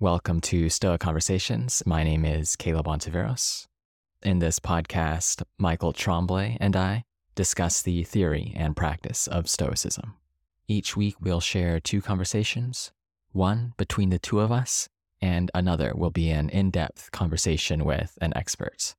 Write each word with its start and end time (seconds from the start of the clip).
Welcome 0.00 0.40
to 0.42 0.68
Stoa 0.68 0.96
Conversations. 0.96 1.82
My 1.84 2.04
name 2.04 2.24
is 2.24 2.54
Caleb 2.54 2.86
Ontiveros. 2.86 3.66
In 4.22 4.38
this 4.38 4.60
podcast, 4.60 5.42
Michael 5.58 5.92
Tremblay 5.92 6.56
and 6.60 6.76
I 6.76 7.02
discuss 7.34 7.82
the 7.82 8.04
theory 8.04 8.52
and 8.54 8.76
practice 8.76 9.26
of 9.26 9.48
Stoicism. 9.48 10.14
Each 10.68 10.96
week, 10.96 11.16
we'll 11.20 11.40
share 11.40 11.80
two 11.80 12.00
conversations, 12.00 12.92
one 13.32 13.72
between 13.76 14.10
the 14.10 14.20
two 14.20 14.38
of 14.38 14.52
us, 14.52 14.88
and 15.20 15.50
another 15.52 15.92
will 15.96 16.12
be 16.12 16.30
an 16.30 16.48
in 16.48 16.70
depth 16.70 17.10
conversation 17.10 17.84
with 17.84 18.16
an 18.20 18.32
expert. 18.36 18.94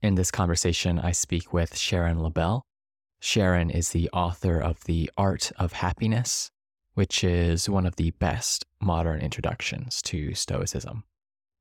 In 0.00 0.14
this 0.14 0.30
conversation, 0.30 0.98
I 0.98 1.12
speak 1.12 1.52
with 1.52 1.76
Sharon 1.76 2.20
Lebell. 2.20 2.62
Sharon 3.20 3.68
is 3.68 3.90
the 3.90 4.08
author 4.14 4.58
of 4.58 4.82
The 4.84 5.10
Art 5.18 5.52
of 5.58 5.74
Happiness 5.74 6.50
which 6.96 7.22
is 7.22 7.68
one 7.68 7.84
of 7.84 7.96
the 7.96 8.10
best 8.12 8.64
modern 8.80 9.20
introductions 9.20 10.00
to 10.00 10.34
Stoicism. 10.34 11.04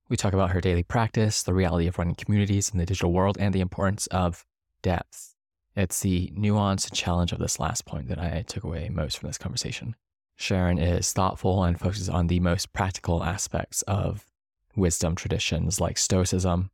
We 0.07 0.15
talk 0.15 0.31
about 0.31 0.51
her 0.51 0.61
daily 0.61 0.81
practice, 0.81 1.43
the 1.43 1.53
reality 1.53 1.87
of 1.87 1.97
running 1.97 2.15
communities 2.15 2.69
in 2.69 2.77
the 2.77 2.85
digital 2.85 3.11
world, 3.11 3.35
and 3.37 3.53
the 3.53 3.59
importance 3.59 4.07
of 4.07 4.45
depth. 4.81 5.35
It's 5.75 5.99
the 5.99 6.31
nuance 6.33 6.87
and 6.87 6.95
challenge 6.95 7.33
of 7.33 7.39
this 7.39 7.59
last 7.59 7.85
point 7.85 8.07
that 8.07 8.17
I 8.17 8.45
took 8.47 8.63
away 8.63 8.87
most 8.87 9.17
from 9.17 9.27
this 9.27 9.37
conversation. 9.37 9.97
Sharon 10.37 10.79
is 10.79 11.11
thoughtful 11.11 11.65
and 11.65 11.77
focuses 11.77 12.07
on 12.07 12.27
the 12.27 12.39
most 12.39 12.71
practical 12.71 13.21
aspects 13.21 13.81
of 13.81 14.25
wisdom 14.73 15.15
traditions 15.15 15.81
like 15.81 15.97
Stoicism. 15.97 16.71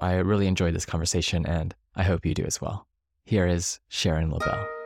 I 0.00 0.16
really 0.16 0.48
enjoyed 0.48 0.74
this 0.74 0.84
conversation, 0.84 1.46
and 1.46 1.74
I 1.96 2.02
hope 2.02 2.26
you 2.26 2.34
do 2.34 2.44
as 2.44 2.60
well. 2.60 2.86
Here 3.24 3.46
is 3.46 3.80
Sharon 3.88 4.30
Lebell. 4.30 4.81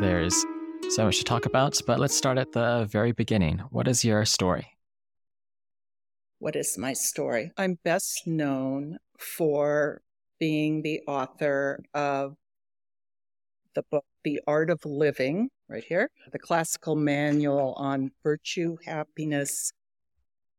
There's 0.00 0.44
so 0.88 1.04
much 1.04 1.18
to 1.18 1.24
talk 1.24 1.46
about, 1.46 1.80
but 1.86 2.00
let's 2.00 2.16
start 2.16 2.38
at 2.38 2.52
the 2.52 2.88
very 2.90 3.12
beginning. 3.12 3.58
What 3.70 3.86
is 3.86 4.04
your 4.04 4.24
story? 4.24 4.66
What 6.38 6.56
is 6.56 6.76
my 6.76 6.92
story? 6.92 7.52
I'm 7.56 7.78
best 7.84 8.26
known 8.26 8.98
for 9.18 10.02
being 10.40 10.82
the 10.82 11.02
author 11.06 11.84
of 11.94 12.36
the 13.74 13.84
book, 13.90 14.04
The 14.24 14.40
Art 14.46 14.70
of 14.70 14.84
Living, 14.84 15.50
right 15.68 15.84
here, 15.84 16.10
the 16.32 16.38
classical 16.38 16.96
manual 16.96 17.74
on 17.76 18.10
virtue, 18.22 18.78
happiness, 18.84 19.72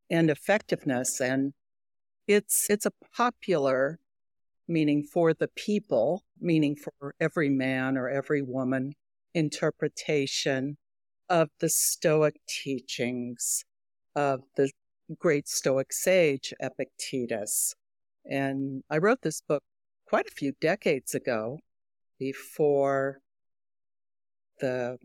and 0.10 0.30
effectiveness. 0.30 1.20
And 1.20 1.54
it's, 2.28 2.70
it's 2.70 2.86
a 2.86 2.94
popular 3.16 4.00
meaning 4.68 5.04
for 5.04 5.34
the 5.34 5.50
people, 5.50 6.24
meaning 6.40 6.76
for 6.76 7.14
every 7.20 7.50
man 7.50 7.98
or 7.98 8.08
every 8.08 8.42
woman 8.42 8.96
interpretation 9.34 10.78
of 11.30 11.50
the 11.60 11.70
Stoic 11.70 12.36
teachings 12.48 13.66
of 14.16 14.42
the 14.56 14.72
great 15.20 15.48
Stoic 15.48 15.92
sage 15.92 16.54
Epictetus. 16.60 17.76
And 18.30 18.84
I 18.90 18.98
wrote 18.98 19.22
this 19.22 19.42
book 19.42 19.64
quite 20.08 20.28
a 20.28 20.32
few 20.32 20.54
decades 20.62 21.16
ago 21.16 21.60
before 22.20 23.20
the, 24.60 24.98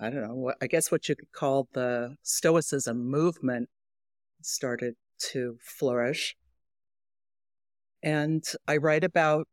I 0.00 0.10
don't 0.10 0.22
know, 0.22 0.52
I 0.60 0.66
guess 0.66 0.90
what 0.90 1.08
you 1.08 1.16
could 1.16 1.32
call 1.32 1.68
the 1.72 2.16
Stoicism 2.22 3.10
movement 3.10 3.68
started 4.42 4.94
to 5.30 5.56
flourish. 5.60 6.36
And 8.02 8.44
I 8.66 8.76
write 8.78 9.04
about 9.04 9.46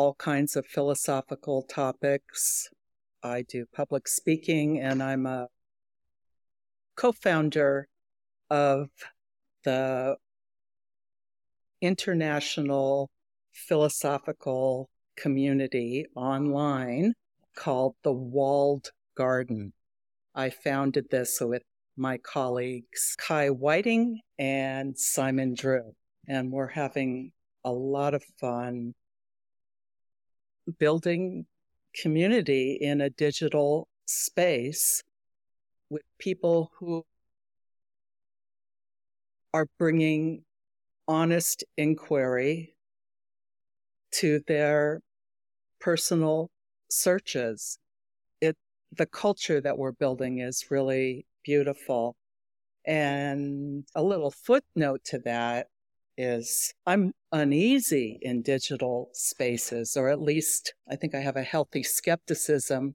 all 0.00 0.14
kinds 0.14 0.56
of 0.56 0.64
philosophical 0.64 1.60
topics. 1.60 2.70
I 3.22 3.42
do 3.42 3.66
public 3.70 4.08
speaking, 4.08 4.80
and 4.80 5.02
I'm 5.02 5.26
a 5.26 5.48
co 6.96 7.12
founder 7.12 7.86
of 8.48 8.88
the 9.62 10.16
international 11.82 13.10
philosophical 13.52 14.88
community 15.18 16.06
online 16.16 17.12
called 17.54 17.94
the 18.02 18.12
Walled 18.12 18.92
Garden. 19.14 19.74
I 20.34 20.48
founded 20.48 21.10
this 21.10 21.42
with 21.42 21.62
my 21.98 22.16
colleagues 22.16 23.16
Kai 23.18 23.50
Whiting 23.50 24.20
and 24.38 24.98
Simon 24.98 25.52
Drew, 25.52 25.92
and 26.26 26.50
we're 26.50 26.68
having 26.68 27.32
a 27.66 27.70
lot 27.70 28.14
of 28.14 28.24
fun 28.40 28.94
building 30.78 31.46
community 31.94 32.78
in 32.80 33.00
a 33.00 33.10
digital 33.10 33.88
space 34.06 35.02
with 35.88 36.02
people 36.18 36.70
who 36.78 37.04
are 39.52 39.66
bringing 39.78 40.44
honest 41.08 41.64
inquiry 41.76 42.74
to 44.12 44.40
their 44.46 45.00
personal 45.80 46.50
searches. 46.88 47.78
It, 48.40 48.56
the 48.92 49.06
culture 49.06 49.60
that 49.60 49.78
we're 49.78 49.92
building 49.92 50.38
is 50.38 50.70
really 50.70 51.26
beautiful. 51.44 52.16
And 52.84 53.84
a 53.94 54.02
little 54.02 54.30
footnote 54.30 55.02
to 55.06 55.18
that 55.20 55.66
is 56.16 56.72
I'm 56.86 57.12
uneasy 57.32 58.18
in 58.22 58.42
digital 58.42 59.10
spaces, 59.12 59.96
or 59.96 60.08
at 60.08 60.20
least 60.20 60.74
I 60.88 60.96
think 60.96 61.14
I 61.14 61.20
have 61.20 61.36
a 61.36 61.42
healthy 61.42 61.82
skepticism 61.82 62.94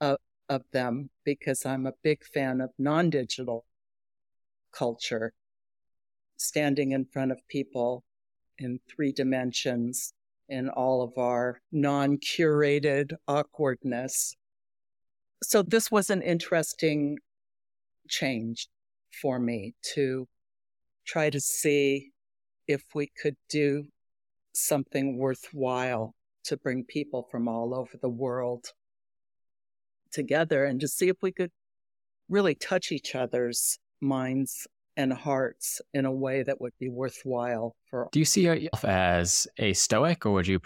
of, 0.00 0.18
of 0.48 0.62
them 0.72 1.10
because 1.24 1.66
I'm 1.66 1.86
a 1.86 1.92
big 2.02 2.24
fan 2.24 2.60
of 2.60 2.70
non 2.78 3.10
digital 3.10 3.64
culture, 4.72 5.32
standing 6.36 6.92
in 6.92 7.04
front 7.04 7.32
of 7.32 7.38
people 7.48 8.04
in 8.58 8.80
three 8.88 9.12
dimensions 9.12 10.12
in 10.48 10.68
all 10.68 11.02
of 11.02 11.16
our 11.18 11.60
non 11.72 12.18
curated 12.18 13.12
awkwardness. 13.26 14.36
So, 15.42 15.62
this 15.62 15.90
was 15.90 16.10
an 16.10 16.22
interesting 16.22 17.18
change 18.08 18.68
for 19.20 19.38
me 19.38 19.74
to 19.94 20.26
try 21.06 21.30
to 21.30 21.40
see 21.40 22.12
if 22.66 22.82
we 22.94 23.10
could 23.20 23.36
do 23.48 23.84
something 24.52 25.18
worthwhile 25.18 26.14
to 26.44 26.56
bring 26.56 26.84
people 26.84 27.26
from 27.30 27.48
all 27.48 27.74
over 27.74 27.96
the 28.00 28.08
world 28.08 28.66
together 30.12 30.64
and 30.64 30.80
to 30.80 30.88
see 30.88 31.08
if 31.08 31.16
we 31.22 31.32
could 31.32 31.50
really 32.28 32.54
touch 32.54 32.92
each 32.92 33.14
other's 33.14 33.78
minds 34.00 34.66
and 34.96 35.12
hearts 35.12 35.80
in 35.92 36.04
a 36.04 36.12
way 36.12 36.42
that 36.42 36.60
would 36.60 36.72
be 36.78 36.88
worthwhile 36.88 37.74
for 37.90 38.08
Do 38.12 38.18
you 38.18 38.24
see 38.24 38.42
yourself 38.42 38.84
as 38.84 39.48
a 39.58 39.72
stoic 39.72 40.24
or 40.24 40.32
would 40.32 40.46
you 40.46 40.60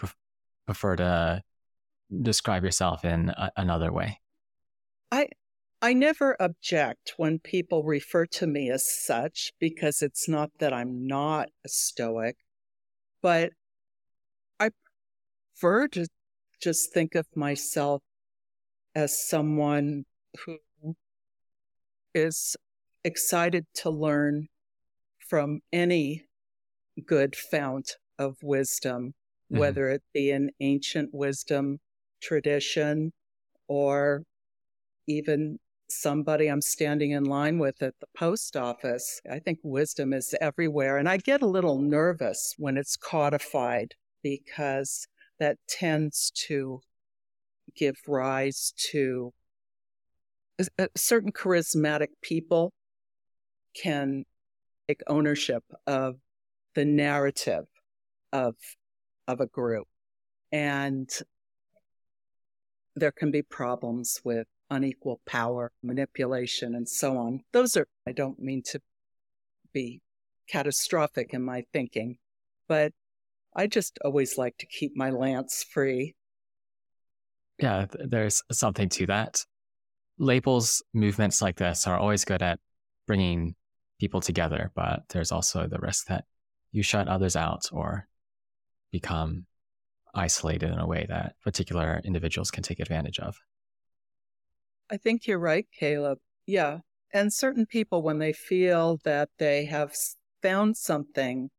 prefer 0.65 0.95
to 0.97 1.41
describe 2.21 2.63
yourself 2.63 3.05
in 3.05 3.29
a- 3.29 3.51
another 3.57 3.91
way? 3.91 4.19
I 5.11 5.29
I 5.81 5.93
never 5.93 6.35
object 6.41 7.13
when 7.15 7.39
people 7.39 7.83
refer 7.83 8.25
to 8.25 8.47
me 8.47 8.69
as 8.69 8.85
such 8.85 9.53
because 9.59 10.01
it's 10.01 10.27
not 10.27 10.51
that 10.59 10.73
I'm 10.73 11.07
not 11.07 11.49
a 11.65 11.69
Stoic, 11.69 12.35
but 13.21 13.51
I 14.59 14.71
prefer 15.53 15.87
to 15.89 16.07
just 16.61 16.93
think 16.93 17.15
of 17.15 17.27
myself 17.33 18.01
as 18.93 19.25
someone 19.25 20.03
who 20.45 20.57
is 22.13 22.57
excited 23.05 23.65
to 23.75 23.89
learn 23.89 24.49
from 25.29 25.61
any 25.71 26.25
good 27.05 27.37
fount 27.37 27.95
of 28.17 28.35
wisdom, 28.43 29.13
mm-hmm. 29.49 29.59
whether 29.59 29.89
it 29.89 30.03
be 30.13 30.31
an 30.31 30.49
ancient 30.59 31.13
wisdom 31.13 31.79
tradition 32.21 33.13
or 33.69 34.23
even 35.07 35.57
somebody 35.91 36.47
I'm 36.47 36.61
standing 36.61 37.11
in 37.11 37.25
line 37.25 37.59
with 37.59 37.81
at 37.81 37.95
the 37.99 38.07
post 38.17 38.55
office. 38.55 39.21
I 39.29 39.39
think 39.39 39.59
wisdom 39.63 40.13
is 40.13 40.35
everywhere. 40.39 40.97
And 40.97 41.09
I 41.09 41.17
get 41.17 41.41
a 41.41 41.47
little 41.47 41.79
nervous 41.79 42.53
when 42.57 42.77
it's 42.77 42.95
codified 42.95 43.95
because 44.23 45.07
that 45.39 45.57
tends 45.67 46.31
to 46.47 46.81
give 47.75 47.95
rise 48.07 48.73
to 48.91 49.33
certain 50.95 51.31
charismatic 51.31 52.09
people 52.21 52.73
can 53.73 54.25
take 54.87 55.01
ownership 55.07 55.63
of 55.87 56.15
the 56.75 56.85
narrative 56.85 57.65
of 58.33 58.55
of 59.27 59.39
a 59.39 59.45
group 59.45 59.87
and 60.51 61.09
there 62.95 63.11
can 63.11 63.31
be 63.31 63.41
problems 63.41 64.19
with 64.23 64.47
unequal 64.69 65.21
power, 65.25 65.71
manipulation, 65.81 66.75
and 66.75 66.87
so 66.87 67.17
on. 67.17 67.41
Those 67.51 67.75
are, 67.75 67.87
I 68.07 68.11
don't 68.11 68.39
mean 68.39 68.61
to 68.67 68.81
be 69.73 70.01
catastrophic 70.47 71.33
in 71.33 71.43
my 71.43 71.65
thinking, 71.73 72.17
but 72.67 72.93
I 73.55 73.67
just 73.67 73.97
always 74.05 74.37
like 74.37 74.57
to 74.59 74.65
keep 74.67 74.95
my 74.95 75.09
lance 75.09 75.65
free. 75.69 76.15
Yeah, 77.59 77.87
there's 77.89 78.41
something 78.51 78.89
to 78.89 79.05
that. 79.07 79.45
labels 80.19 80.83
movements 80.93 81.41
like 81.41 81.57
this 81.57 81.87
are 81.87 81.97
always 81.97 82.25
good 82.25 82.41
at 82.41 82.59
bringing 83.07 83.55
people 83.99 84.21
together, 84.21 84.71
but 84.75 85.03
there's 85.09 85.31
also 85.31 85.67
the 85.67 85.79
risk 85.79 86.07
that 86.07 86.25
you 86.71 86.83
shut 86.83 87.07
others 87.07 87.35
out 87.35 87.65
or 87.71 88.07
become 88.91 89.45
isolated 90.13 90.69
in 90.69 90.79
a 90.79 90.87
way 90.87 91.05
that 91.09 91.35
particular 91.43 92.01
individuals 92.03 92.51
can 92.51 92.63
take 92.63 92.79
advantage 92.79 93.19
of. 93.19 93.35
I 94.91 94.97
think 94.97 95.27
you're 95.27 95.39
right, 95.39 95.67
Caleb. 95.77 96.19
Yeah. 96.45 96.79
And 97.13 97.33
certain 97.33 97.65
people, 97.65 98.01
when 98.01 98.19
they 98.19 98.33
feel 98.33 98.99
that 99.03 99.29
they 99.37 99.65
have 99.65 99.95
found 100.41 100.77
something 100.77 101.49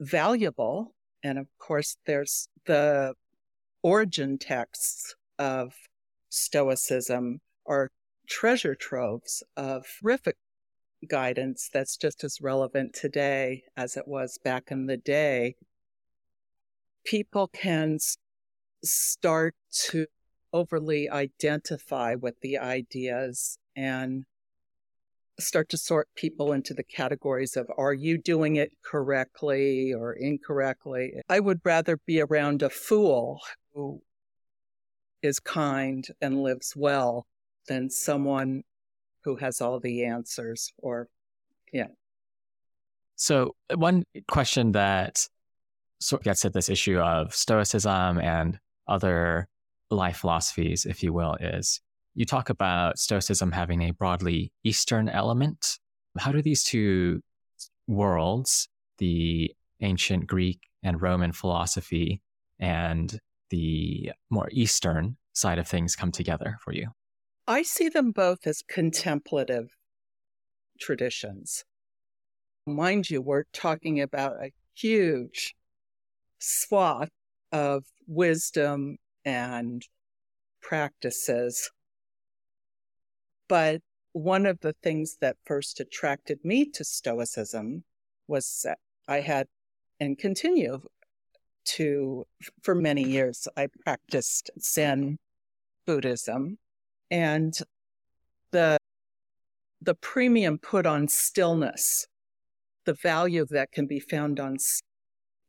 valuable, 0.00 0.94
and 1.22 1.38
of 1.38 1.46
course, 1.58 1.96
there's 2.06 2.48
the 2.66 3.14
origin 3.82 4.38
texts 4.38 5.14
of 5.38 5.74
Stoicism 6.30 7.40
are 7.66 7.90
treasure 8.28 8.74
troves 8.74 9.42
of 9.56 9.86
terrific 10.02 10.36
guidance 11.08 11.68
that's 11.72 11.96
just 11.96 12.24
as 12.24 12.40
relevant 12.40 12.94
today 12.94 13.62
as 13.76 13.96
it 13.96 14.08
was 14.08 14.38
back 14.42 14.70
in 14.70 14.86
the 14.86 14.96
day. 14.96 15.54
People 17.04 17.48
can 17.48 17.98
start 18.82 19.54
to 19.70 20.06
overly 20.54 21.10
identify 21.10 22.14
with 22.14 22.40
the 22.40 22.56
ideas 22.56 23.58
and 23.76 24.24
start 25.40 25.68
to 25.68 25.76
sort 25.76 26.08
people 26.14 26.52
into 26.52 26.72
the 26.72 26.84
categories 26.84 27.56
of 27.56 27.66
are 27.76 27.92
you 27.92 28.16
doing 28.16 28.56
it 28.56 28.70
correctly 28.82 29.92
or 29.92 30.12
incorrectly? 30.12 31.20
I 31.28 31.40
would 31.40 31.60
rather 31.64 31.98
be 32.06 32.20
around 32.20 32.62
a 32.62 32.70
fool 32.70 33.40
who 33.74 34.00
is 35.22 35.40
kind 35.40 36.06
and 36.20 36.42
lives 36.42 36.74
well 36.76 37.26
than 37.66 37.90
someone 37.90 38.62
who 39.24 39.36
has 39.36 39.60
all 39.60 39.80
the 39.80 40.04
answers 40.04 40.72
or 40.78 41.08
yeah. 41.72 41.88
So 43.16 43.56
uh, 43.70 43.76
one 43.76 44.04
question 44.28 44.72
that 44.72 45.26
sort 46.00 46.20
of 46.20 46.24
gets 46.24 46.44
at 46.44 46.52
this 46.52 46.68
issue 46.68 46.98
of 46.98 47.34
stoicism 47.34 48.20
and 48.20 48.58
other 48.86 49.48
life 49.94 50.18
philosophies, 50.18 50.84
if 50.84 51.02
you 51.02 51.12
will, 51.12 51.36
is 51.40 51.80
you 52.14 52.24
talk 52.24 52.50
about 52.50 52.98
Stoicism 52.98 53.52
having 53.52 53.82
a 53.82 53.90
broadly 53.92 54.52
Eastern 54.62 55.08
element. 55.08 55.78
How 56.18 56.32
do 56.32 56.42
these 56.42 56.62
two 56.62 57.20
worlds, 57.86 58.68
the 58.98 59.52
ancient 59.80 60.26
Greek 60.26 60.60
and 60.82 61.00
Roman 61.02 61.32
philosophy 61.32 62.20
and 62.58 63.18
the 63.50 64.12
more 64.30 64.48
Eastern 64.52 65.16
side 65.32 65.58
of 65.58 65.66
things, 65.66 65.96
come 65.96 66.12
together 66.12 66.58
for 66.62 66.72
you? 66.72 66.88
I 67.46 67.62
see 67.62 67.88
them 67.88 68.12
both 68.12 68.46
as 68.46 68.62
contemplative 68.62 69.70
traditions. 70.80 71.64
Mind 72.66 73.10
you, 73.10 73.20
we're 73.20 73.44
talking 73.52 74.00
about 74.00 74.36
a 74.42 74.52
huge 74.74 75.54
swath 76.38 77.10
of 77.52 77.84
wisdom 78.06 78.96
and 79.24 79.86
practices. 80.60 81.70
But 83.48 83.82
one 84.12 84.46
of 84.46 84.60
the 84.60 84.74
things 84.82 85.16
that 85.20 85.36
first 85.44 85.80
attracted 85.80 86.44
me 86.44 86.64
to 86.70 86.84
Stoicism 86.84 87.84
was 88.26 88.62
that 88.64 88.78
I 89.08 89.20
had 89.20 89.48
and 90.00 90.18
continue 90.18 90.80
to, 91.64 92.26
for 92.62 92.74
many 92.74 93.02
years, 93.02 93.48
I 93.56 93.68
practiced 93.84 94.50
Zen 94.60 95.18
Buddhism 95.86 96.58
and 97.10 97.56
the, 98.50 98.78
the 99.80 99.94
premium 99.94 100.58
put 100.58 100.86
on 100.86 101.08
stillness, 101.08 102.06
the 102.84 102.94
value 102.94 103.46
that 103.50 103.72
can 103.72 103.86
be 103.86 104.00
found 104.00 104.40
on, 104.40 104.56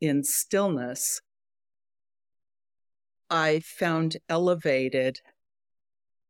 in 0.02 0.24
stillness 0.24 1.22
I 3.30 3.60
found 3.60 4.18
elevated 4.30 5.22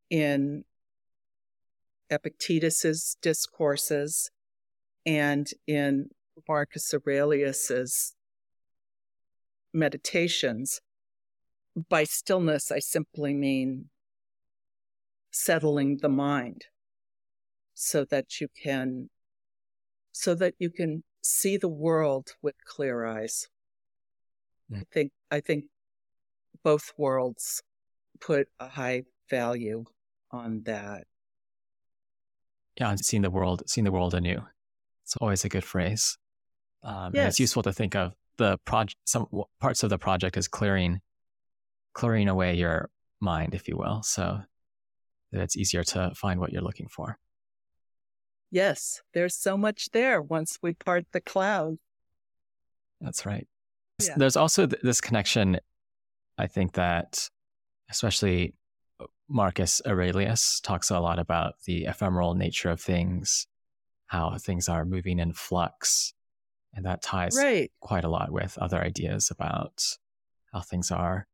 in 0.09 0.63
Epictetus's 2.09 3.17
discourses 3.21 4.31
and 5.05 5.49
in 5.67 6.09
Marcus 6.47 6.93
Aurelius's 6.93 8.13
meditations. 9.73 10.81
By 11.89 12.05
stillness, 12.05 12.71
I 12.71 12.79
simply 12.79 13.33
mean 13.33 13.89
settling 15.31 15.97
the 16.01 16.09
mind 16.09 16.65
so 17.73 18.05
that 18.05 18.39
you 18.39 18.47
can 18.63 19.09
so 20.13 20.33
that 20.33 20.53
you 20.59 20.69
can 20.69 21.03
see 21.21 21.57
the 21.57 21.67
world 21.67 22.35
with 22.41 22.55
clear 22.63 23.05
eyes. 23.05 23.49
Hmm. 24.69 24.77
I 24.77 24.83
think 24.93 25.11
I 25.29 25.39
think 25.41 25.65
both 26.65 26.91
worlds 26.97 27.61
put 28.19 28.47
a 28.59 28.67
high 28.67 29.03
value 29.29 29.85
on 30.31 30.63
that. 30.63 31.03
Yeah, 32.77 32.95
seeing 32.95 33.21
the 33.21 33.29
world, 33.29 33.61
seeing 33.67 33.85
the 33.85 33.91
world 33.91 34.15
anew. 34.15 34.41
It's 35.03 35.15
always 35.17 35.45
a 35.45 35.49
good 35.49 35.63
phrase. 35.63 36.17
Um, 36.81 37.11
yes. 37.13 37.21
And 37.21 37.27
it's 37.27 37.39
useful 37.39 37.61
to 37.63 37.71
think 37.71 37.95
of 37.95 38.13
the 38.37 38.57
project. 38.65 38.97
Some 39.05 39.27
parts 39.61 39.83
of 39.83 39.91
the 39.91 39.99
project 39.99 40.37
as 40.37 40.47
clearing, 40.47 41.01
clearing 41.93 42.27
away 42.27 42.55
your 42.55 42.89
mind, 43.21 43.53
if 43.53 43.67
you 43.67 43.77
will, 43.77 44.01
so 44.01 44.39
that 45.31 45.41
it's 45.41 45.55
easier 45.55 45.83
to 45.83 46.13
find 46.15 46.39
what 46.39 46.51
you're 46.51 46.63
looking 46.63 46.87
for. 46.87 47.19
Yes, 48.49 49.03
there's 49.13 49.35
so 49.35 49.55
much 49.55 49.91
there 49.91 50.19
once 50.19 50.57
we 50.63 50.73
part 50.73 51.05
the 51.11 51.21
cloud. 51.21 51.77
That's 53.01 53.23
right. 53.23 53.47
Yeah. 54.03 54.15
There's 54.17 54.35
also 54.35 54.65
th- 54.65 54.81
this 54.81 54.99
connection 54.99 55.59
I 56.37 56.47
think 56.47 56.73
that 56.73 57.29
especially 57.89 58.55
Marcus 59.27 59.81
Aurelius 59.85 60.59
talks 60.59 60.89
a 60.89 60.99
lot 60.99 61.19
about 61.19 61.55
the 61.65 61.85
ephemeral 61.85 62.35
nature 62.35 62.69
of 62.69 62.81
things, 62.81 63.47
how 64.07 64.37
things 64.37 64.69
are 64.69 64.85
moving 64.85 65.19
in 65.19 65.33
flux. 65.33 66.13
And 66.73 66.85
that 66.85 67.01
ties 67.01 67.35
right. 67.37 67.71
quite 67.79 68.03
a 68.03 68.09
lot 68.09 68.31
with 68.31 68.57
other 68.57 68.81
ideas 68.81 69.31
about 69.31 69.81
how 70.51 70.61
things 70.61 70.91
are 70.91 71.27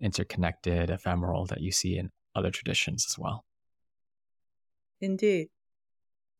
interconnected, 0.00 0.90
ephemeral 0.90 1.46
that 1.46 1.60
you 1.60 1.72
see 1.72 1.96
in 1.96 2.10
other 2.34 2.50
traditions 2.50 3.06
as 3.08 3.18
well. 3.18 3.44
Indeed. 5.00 5.48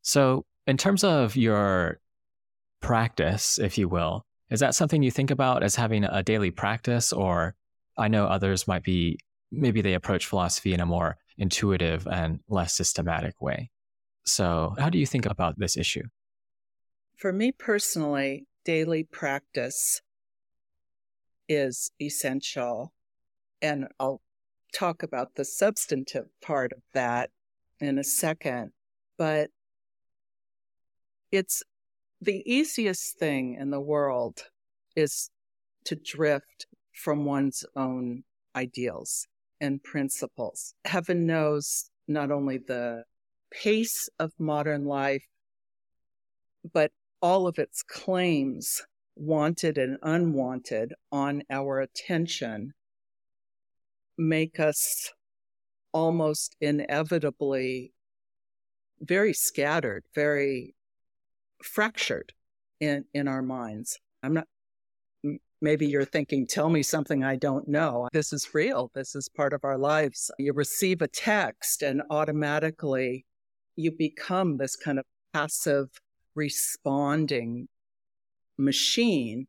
So, 0.03 0.45
in 0.67 0.77
terms 0.77 1.05
of 1.05 1.37
your 1.37 2.01
practice, 2.81 3.59
if 3.59 3.79
you 3.79 3.89
will, 3.89 4.27
is 4.51 4.61
that 4.61 4.75
something 4.75 5.03
you 5.03 5.11
think 5.11 5.31
about 5.31 5.63
as 5.63 5.77
having 5.77 6.05
a 6.05 6.23
daily 6.23 6.51
practice, 6.51 7.13
or 7.13 7.55
I 7.97 8.09
know 8.09 8.27
others 8.27 8.67
might 8.67 8.83
be, 8.83 9.19
maybe 9.51 9.83
they 9.83 9.95
approach 9.95 10.27
philosophy 10.27 10.75
in 10.75 10.81
a 10.81 10.87
more 10.87 11.17
intuitive 11.39 12.07
and 12.07 12.41
less 12.49 12.75
systematic 12.75 13.41
way. 13.41 13.71
So, 14.25 14.75
how 14.79 14.89
do 14.91 14.99
you 14.99 15.07
think 15.07 15.27
about 15.27 15.59
this 15.59 15.77
issue? 15.77 16.05
For 17.17 17.33
me 17.33 17.53
personally, 17.53 18.47
daily 18.65 19.05
practice 19.05 20.01
is 21.49 21.91
essential. 22.01 22.93
And 23.61 23.89
I'll 24.01 24.21
talk 24.73 25.03
about 25.03 25.35
the 25.37 25.45
substantive 25.45 26.27
part 26.43 26.73
of 26.73 26.81
that 26.93 27.31
in 27.81 27.99
a 27.99 28.05
second. 28.05 28.73
But 29.17 29.51
it's 31.31 31.63
the 32.21 32.43
easiest 32.47 33.19
thing 33.19 33.57
in 33.61 33.71
the 33.71 33.81
world 33.81 34.45
is 34.97 35.31
to 35.85 35.97
drift 35.97 36.67
from 36.95 37.25
one's 37.25 37.65
own 37.77 38.25
ideals 38.57 39.27
and 39.61 39.83
principles. 39.83 40.75
Heaven 40.85 41.27
knows 41.27 41.91
not 42.09 42.31
only 42.31 42.59
the 42.59 43.05
pace 43.51 44.09
of 44.19 44.33
modern 44.39 44.85
life, 44.85 45.25
but 46.73 46.93
all 47.21 47.47
of 47.47 47.59
its 47.59 47.83
claims, 47.83 48.83
wanted 49.17 49.79
and 49.79 49.99
unwanted, 50.03 50.93
on 51.13 51.43
our 51.51 51.81
attention 51.81 52.73
make 54.17 54.61
us 54.61 55.13
almost 55.93 56.57
inevitably 56.61 57.93
very 59.01 59.33
scattered, 59.33 60.05
very 60.15 60.75
fractured 61.63 62.33
in, 62.81 63.05
in 63.15 63.29
our 63.29 63.43
minds. 63.43 63.99
I'm 64.23 64.35
not 64.35 64.49
Maybe 65.61 65.87
you're 65.87 66.05
thinking, 66.05 66.47
tell 66.47 66.69
me 66.69 66.83
something 66.83 67.25
I 67.25 67.37
don't 67.37 67.67
know. 67.69 68.09
This 68.13 68.33
is 68.33 68.53
real. 68.53 68.91
This 68.95 69.15
is 69.15 69.29
part 69.29 69.53
of 69.53 69.65
our 69.65 69.79
lives. 69.79 70.31
You 70.39 70.53
receive 70.53 71.01
a 71.01 71.09
text 71.09 71.83
and 71.83 72.03
automatically 72.11 73.25
you 73.77 73.91
become 73.91 74.57
this 74.57 74.77
kind 74.77 74.99
of 74.99 75.05
passive 75.33 75.89
responding 76.35 77.69
machine. 78.59 79.47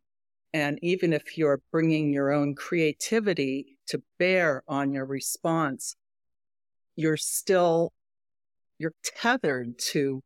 And 0.53 0.79
even 0.81 1.13
if 1.13 1.37
you're 1.37 1.61
bringing 1.71 2.13
your 2.13 2.31
own 2.31 2.55
creativity 2.55 3.77
to 3.87 4.01
bear 4.17 4.63
on 4.67 4.93
your 4.93 5.05
response, 5.05 5.95
you're 6.95 7.17
still 7.17 7.91
you're 8.77 8.93
tethered 9.03 9.77
to 9.77 10.21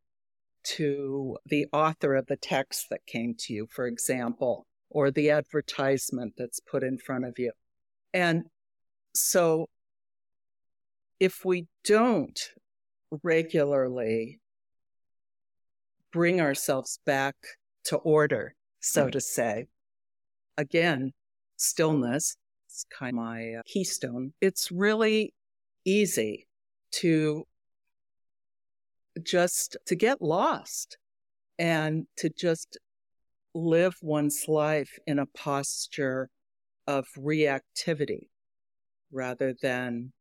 to 0.63 1.37
the 1.45 1.67
author 1.71 2.15
of 2.15 2.27
the 2.27 2.35
text 2.35 2.87
that 2.89 3.05
came 3.05 3.33
to 3.33 3.53
you, 3.53 3.67
for 3.71 3.87
example, 3.87 4.67
or 4.89 5.11
the 5.11 5.29
advertisement 5.29 6.33
that's 6.37 6.59
put 6.59 6.83
in 6.83 6.97
front 6.97 7.25
of 7.25 7.37
you. 7.37 7.51
And 8.13 8.43
so 9.13 9.67
if 11.19 11.43
we 11.45 11.67
don't 11.83 12.39
regularly 13.23 14.39
bring 16.11 16.41
ourselves 16.41 16.99
back 17.05 17.35
to 17.85 17.97
order, 17.97 18.55
so 18.79 19.03
right. 19.03 19.13
to 19.13 19.21
say, 19.21 19.65
again, 20.57 21.11
stillness 21.57 22.35
is 22.69 22.85
kind 22.97 23.17
of 23.17 23.23
my 23.23 23.53
uh, 23.59 23.61
keystone. 23.65 24.33
It's 24.41 24.71
really 24.71 25.33
easy 25.85 26.47
to 26.91 27.45
just 29.21 29.77
to 29.87 29.95
get 29.95 30.21
lost 30.21 30.97
and 31.57 32.05
to 32.17 32.29
just 32.29 32.77
live 33.53 33.95
one's 34.01 34.45
life 34.47 34.99
in 35.07 35.19
a 35.19 35.25
posture 35.25 36.29
of 36.87 37.07
reactivity 37.17 38.27
rather 39.11 39.53
than 39.61 40.11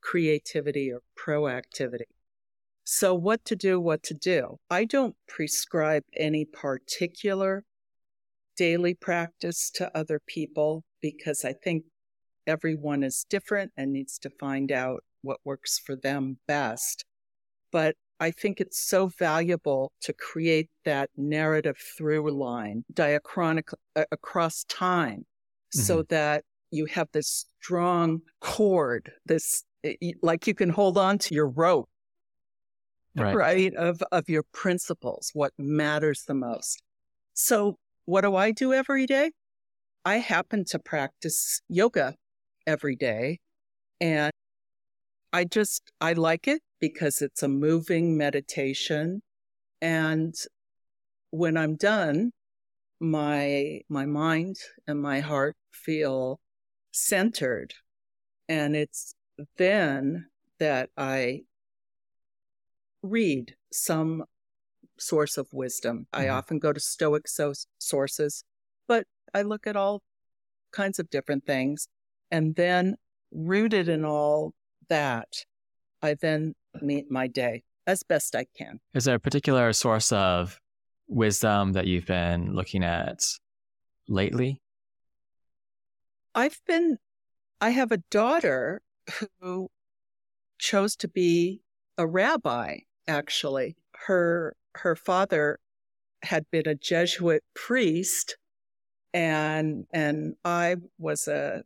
creativity 0.00 0.92
or 0.92 1.00
proactivity. 1.18 2.10
So, 2.84 3.14
what 3.14 3.44
to 3.46 3.56
do, 3.56 3.80
what 3.80 4.02
to 4.04 4.14
do? 4.14 4.58
I 4.68 4.84
don't 4.84 5.14
prescribe 5.28 6.02
any 6.16 6.44
particular 6.44 7.64
daily 8.56 8.94
practice 8.94 9.70
to 9.70 9.96
other 9.96 10.20
people 10.26 10.84
because 11.00 11.44
I 11.44 11.52
think 11.52 11.84
everyone 12.46 13.02
is 13.02 13.24
different 13.30 13.72
and 13.76 13.92
needs 13.92 14.18
to 14.18 14.30
find 14.30 14.72
out 14.72 15.04
what 15.22 15.38
works 15.44 15.78
for 15.78 15.94
them 15.94 16.38
best. 16.46 17.04
But 17.70 17.94
I 18.22 18.30
think 18.30 18.60
it's 18.60 18.80
so 18.80 19.08
valuable 19.08 19.90
to 20.02 20.12
create 20.12 20.70
that 20.84 21.10
narrative 21.16 21.76
through 21.76 22.30
line 22.30 22.84
diachronic 22.92 23.74
uh, 23.96 24.04
across 24.12 24.62
time 24.68 25.26
mm-hmm. 25.74 25.80
so 25.80 26.04
that 26.04 26.44
you 26.70 26.86
have 26.86 27.08
this 27.12 27.46
strong 27.60 28.20
cord, 28.40 29.10
this 29.26 29.64
like 30.22 30.46
you 30.46 30.54
can 30.54 30.70
hold 30.70 30.96
on 30.98 31.18
to 31.18 31.34
your 31.34 31.48
rope, 31.48 31.88
right. 33.16 33.34
right? 33.34 33.74
Of 33.74 34.04
of 34.12 34.28
your 34.28 34.44
principles, 34.52 35.32
what 35.34 35.52
matters 35.58 36.22
the 36.28 36.34
most. 36.34 36.80
So 37.34 37.76
what 38.04 38.20
do 38.20 38.36
I 38.36 38.52
do 38.52 38.72
every 38.72 39.04
day? 39.04 39.32
I 40.04 40.18
happen 40.18 40.64
to 40.66 40.78
practice 40.78 41.60
yoga 41.68 42.14
every 42.68 42.94
day 42.94 43.40
and 44.00 44.30
I 45.32 45.42
just 45.42 45.90
I 46.00 46.12
like 46.12 46.46
it 46.46 46.62
because 46.82 47.22
it's 47.22 47.44
a 47.44 47.48
moving 47.48 48.18
meditation. 48.18 49.22
And 49.80 50.34
when 51.30 51.56
I'm 51.56 51.76
done, 51.76 52.32
my, 52.98 53.82
my 53.88 54.04
mind 54.04 54.56
and 54.88 55.00
my 55.00 55.20
heart 55.20 55.54
feel 55.70 56.40
centered. 56.90 57.72
And 58.48 58.74
it's 58.74 59.14
then 59.58 60.26
that 60.58 60.90
I 60.96 61.42
read 63.00 63.54
some 63.70 64.24
source 64.98 65.36
of 65.38 65.46
wisdom. 65.52 66.08
Mm-hmm. 66.12 66.20
I 66.20 66.28
often 66.30 66.58
go 66.58 66.72
to 66.72 66.80
Stoic 66.80 67.28
so- 67.28 67.52
sources, 67.78 68.42
but 68.88 69.06
I 69.32 69.42
look 69.42 69.68
at 69.68 69.76
all 69.76 70.02
kinds 70.72 70.98
of 70.98 71.10
different 71.10 71.46
things. 71.46 71.86
And 72.32 72.56
then, 72.56 72.96
rooted 73.30 73.88
in 73.88 74.04
all 74.04 74.52
that, 74.88 75.28
I 76.02 76.14
then 76.14 76.54
meet 76.80 77.10
my 77.10 77.26
day 77.26 77.62
as 77.86 78.02
best 78.02 78.34
I 78.34 78.46
can. 78.56 78.80
Is 78.94 79.04
there 79.04 79.16
a 79.16 79.20
particular 79.20 79.72
source 79.72 80.12
of 80.12 80.60
wisdom 81.08 81.72
that 81.72 81.86
you've 81.86 82.06
been 82.06 82.54
looking 82.54 82.84
at 82.84 83.20
lately? 84.08 84.60
I've 86.34 86.60
been, 86.66 86.98
I 87.60 87.70
have 87.70 87.92
a 87.92 87.98
daughter 88.10 88.82
who 89.40 89.68
chose 90.58 90.96
to 90.96 91.08
be 91.08 91.60
a 91.98 92.06
rabbi, 92.06 92.78
actually. 93.06 93.76
Her, 94.06 94.56
her 94.76 94.96
father 94.96 95.58
had 96.22 96.46
been 96.50 96.66
a 96.66 96.74
Jesuit 96.74 97.44
priest 97.54 98.38
and, 99.12 99.84
and 99.92 100.36
I 100.44 100.76
was 100.98 101.28
a 101.28 101.64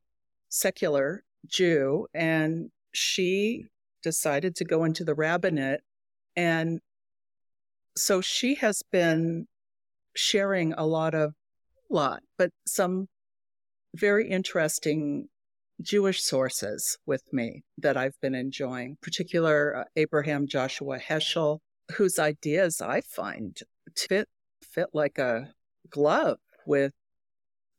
secular 0.49 1.23
Jew 1.47 2.09
and 2.13 2.71
she 2.93 3.67
decided 4.07 4.55
to 4.55 4.65
go 4.65 4.85
into 4.85 5.03
the 5.03 5.17
rabbinate. 5.17 5.81
And 6.37 6.79
so 7.97 8.21
she 8.21 8.55
has 8.55 8.85
been 8.93 9.49
sharing 10.15 10.73
a 10.75 10.87
lot 10.87 11.13
of, 11.13 11.35
lot, 11.91 12.23
but 12.39 12.51
some 12.69 13.09
very 13.97 14.31
interesting 14.31 15.27
Jewish 15.83 16.23
sources 16.23 16.99
with 17.05 17.25
me 17.33 17.65
that 17.79 17.97
I've 17.97 18.15
been 18.23 18.37
enjoying, 18.37 18.97
particular 19.03 19.79
uh, 19.79 19.85
Abraham 19.97 20.47
Joshua 20.47 21.01
Heschel, 21.01 21.59
whose 21.97 22.21
ideas 22.21 22.81
I 22.81 23.01
find 23.01 23.59
fit 23.97 24.29
fit 24.63 24.91
like 24.93 25.19
a 25.19 25.49
glove 25.91 26.39
with 26.65 26.93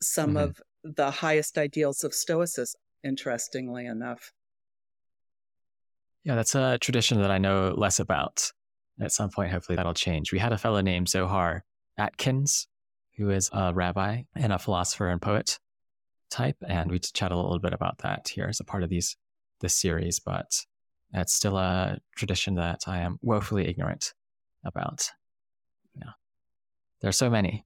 some 0.01 0.31
mm-hmm. 0.31 0.37
of 0.37 0.61
the 0.83 1.09
highest 1.09 1.57
ideals 1.57 2.03
of 2.03 2.13
Stoicism, 2.13 2.79
interestingly 3.01 3.85
enough. 3.85 4.33
Yeah, 6.27 6.35
that's 6.35 6.55
a 6.55 6.77
tradition 6.79 7.21
that 7.21 7.31
I 7.31 7.37
know 7.37 7.73
less 7.77 8.01
about. 8.01 8.51
At 8.99 9.13
some 9.13 9.29
point, 9.29 9.49
hopefully 9.49 9.77
that'll 9.77 9.93
change. 9.93 10.33
We 10.33 10.39
had 10.39 10.51
a 10.51 10.57
fellow 10.57 10.81
named 10.81 11.07
Zohar 11.07 11.63
Atkins, 11.97 12.67
who 13.15 13.29
is 13.29 13.49
a 13.53 13.73
rabbi 13.73 14.23
and 14.35 14.51
a 14.51 14.59
philosopher 14.59 15.07
and 15.07 15.21
poet 15.21 15.57
type, 16.29 16.57
and 16.67 16.91
we 16.91 16.99
chat 16.99 17.31
a 17.31 17.35
little 17.37 17.59
bit 17.59 17.71
about 17.71 17.99
that 17.99 18.27
here 18.27 18.47
as 18.49 18.59
a 18.59 18.65
part 18.65 18.83
of 18.83 18.89
these 18.89 19.15
this 19.61 19.73
series. 19.73 20.19
But 20.19 20.65
it's 21.13 21.31
still 21.31 21.57
a 21.57 21.97
tradition 22.17 22.55
that 22.55 22.81
I 22.87 22.99
am 22.99 23.19
woefully 23.21 23.65
ignorant 23.65 24.13
about. 24.65 25.09
Yeah, 25.95 26.11
there 26.99 27.07
are 27.07 27.13
so 27.13 27.29
many. 27.29 27.65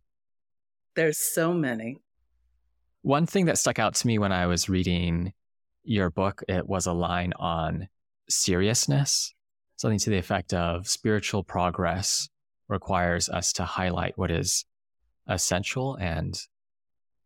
There's 0.96 1.18
so 1.18 1.52
many. 1.52 1.98
One 3.02 3.26
thing 3.26 3.46
that 3.46 3.58
stuck 3.58 3.80
out 3.80 3.96
to 3.96 4.06
me 4.06 4.20
when 4.20 4.32
I 4.32 4.46
was 4.46 4.70
reading 4.70 5.34
your 5.84 6.12
book, 6.12 6.44
it 6.48 6.68
was 6.68 6.86
a 6.86 6.94
line 6.94 7.34
on 7.40 7.90
seriousness, 8.32 9.34
something 9.76 10.00
to 10.00 10.10
the 10.10 10.18
effect 10.18 10.54
of 10.54 10.88
spiritual 10.88 11.44
progress 11.44 12.30
requires 12.68 13.30
us 13.30 13.54
to 13.54 13.64
highlight 13.64 14.18
what 14.18 14.32
is 14.32 14.66
essential 15.28 15.96
and 15.96 16.40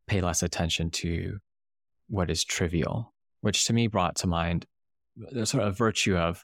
pay 0.08 0.22
less 0.22 0.44
attention 0.44 0.90
to 0.90 1.38
what 2.08 2.30
is 2.30 2.44
trivial, 2.44 3.14
which 3.42 3.66
to 3.66 3.74
me 3.74 3.88
brought 3.88 4.16
to 4.16 4.28
mind 4.28 4.66
the 5.16 5.46
sort 5.46 5.64
of 5.64 5.78
virtue 5.78 6.18
of 6.18 6.44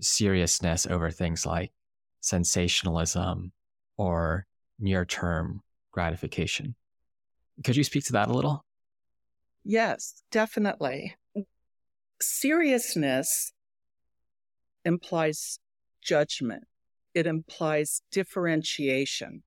seriousness 0.00 0.86
over 0.86 1.10
things 1.10 1.44
like 1.44 1.72
sensationalism 2.20 3.52
or 3.96 4.46
near 4.78 5.04
term 5.04 5.62
gratification. 5.92 6.74
Could 7.64 7.76
you 7.76 7.84
speak 7.84 8.04
to 8.04 8.12
that 8.12 8.28
a 8.28 8.32
little? 8.32 8.64
Yes, 9.64 10.22
definitely. 10.30 11.16
Seriousness 12.20 13.52
implies 14.84 15.58
judgment, 16.02 16.64
it 17.14 17.26
implies 17.26 18.02
differentiation. 18.10 19.42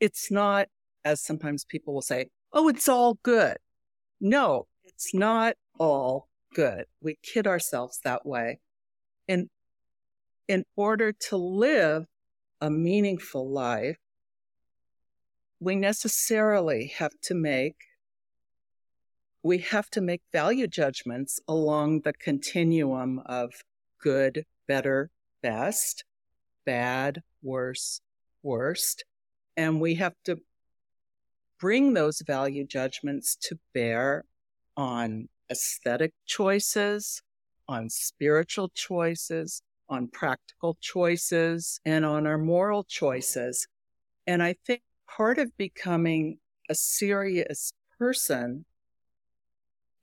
It's 0.00 0.30
not, 0.30 0.68
as 1.04 1.20
sometimes 1.20 1.64
people 1.64 1.94
will 1.94 2.02
say, 2.02 2.26
oh, 2.52 2.68
it's 2.68 2.88
all 2.88 3.18
good. 3.22 3.56
No, 4.20 4.66
it's 4.84 5.14
not 5.14 5.54
all 5.78 6.28
good. 6.54 6.86
We 7.00 7.18
kid 7.22 7.46
ourselves 7.46 8.00
that 8.04 8.26
way. 8.26 8.60
And 9.28 9.48
in 10.48 10.64
order 10.76 11.12
to 11.28 11.36
live 11.36 12.06
a 12.60 12.70
meaningful 12.70 13.48
life, 13.48 13.96
we 15.60 15.76
necessarily 15.76 16.92
have 16.98 17.12
to 17.22 17.34
make 17.34 17.76
we 19.44 19.58
have 19.58 19.90
to 19.90 20.00
make 20.00 20.22
value 20.32 20.68
judgments 20.68 21.40
along 21.48 22.02
the 22.02 22.12
continuum 22.12 23.20
of 23.26 23.52
good, 24.02 24.44
better, 24.68 25.10
best, 25.42 26.04
bad, 26.66 27.22
worse, 27.42 28.00
worst. 28.42 29.04
And 29.56 29.80
we 29.80 29.94
have 29.96 30.14
to 30.24 30.38
bring 31.60 31.94
those 31.94 32.20
value 32.26 32.66
judgments 32.66 33.36
to 33.36 33.58
bear 33.72 34.24
on 34.76 35.28
aesthetic 35.50 36.12
choices, 36.26 37.22
on 37.68 37.88
spiritual 37.88 38.68
choices, 38.74 39.62
on 39.88 40.08
practical 40.08 40.76
choices, 40.80 41.80
and 41.84 42.04
on 42.04 42.26
our 42.26 42.38
moral 42.38 42.84
choices. 42.84 43.68
And 44.26 44.42
I 44.42 44.56
think 44.66 44.82
part 45.06 45.38
of 45.38 45.56
becoming 45.56 46.38
a 46.68 46.74
serious 46.74 47.72
person 47.98 48.64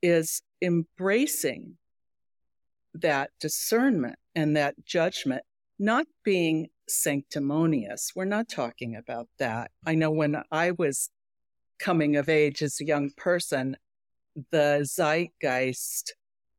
is 0.02 0.42
embracing 0.62 1.76
that 2.94 3.30
discernment 3.40 4.16
and 4.34 4.56
that 4.56 4.84
judgment, 4.84 5.42
not 5.78 6.06
being 6.24 6.68
sanctimonious. 6.88 8.12
We're 8.14 8.24
not 8.24 8.48
talking 8.48 8.96
about 8.96 9.28
that. 9.38 9.70
I 9.86 9.94
know 9.94 10.10
when 10.10 10.42
I 10.50 10.72
was 10.72 11.10
coming 11.78 12.16
of 12.16 12.28
age 12.28 12.62
as 12.62 12.80
a 12.80 12.84
young 12.84 13.10
person, 13.16 13.76
the 14.50 14.80
zeitgeist 14.84 16.14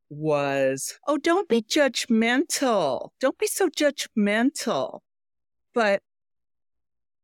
was, 0.08 0.98
oh, 1.06 1.16
don't 1.16 1.48
be 1.48 1.62
judgmental. 1.62 3.10
Don't 3.20 3.38
be 3.38 3.46
so 3.46 3.68
judgmental. 3.68 5.00
But 5.74 6.02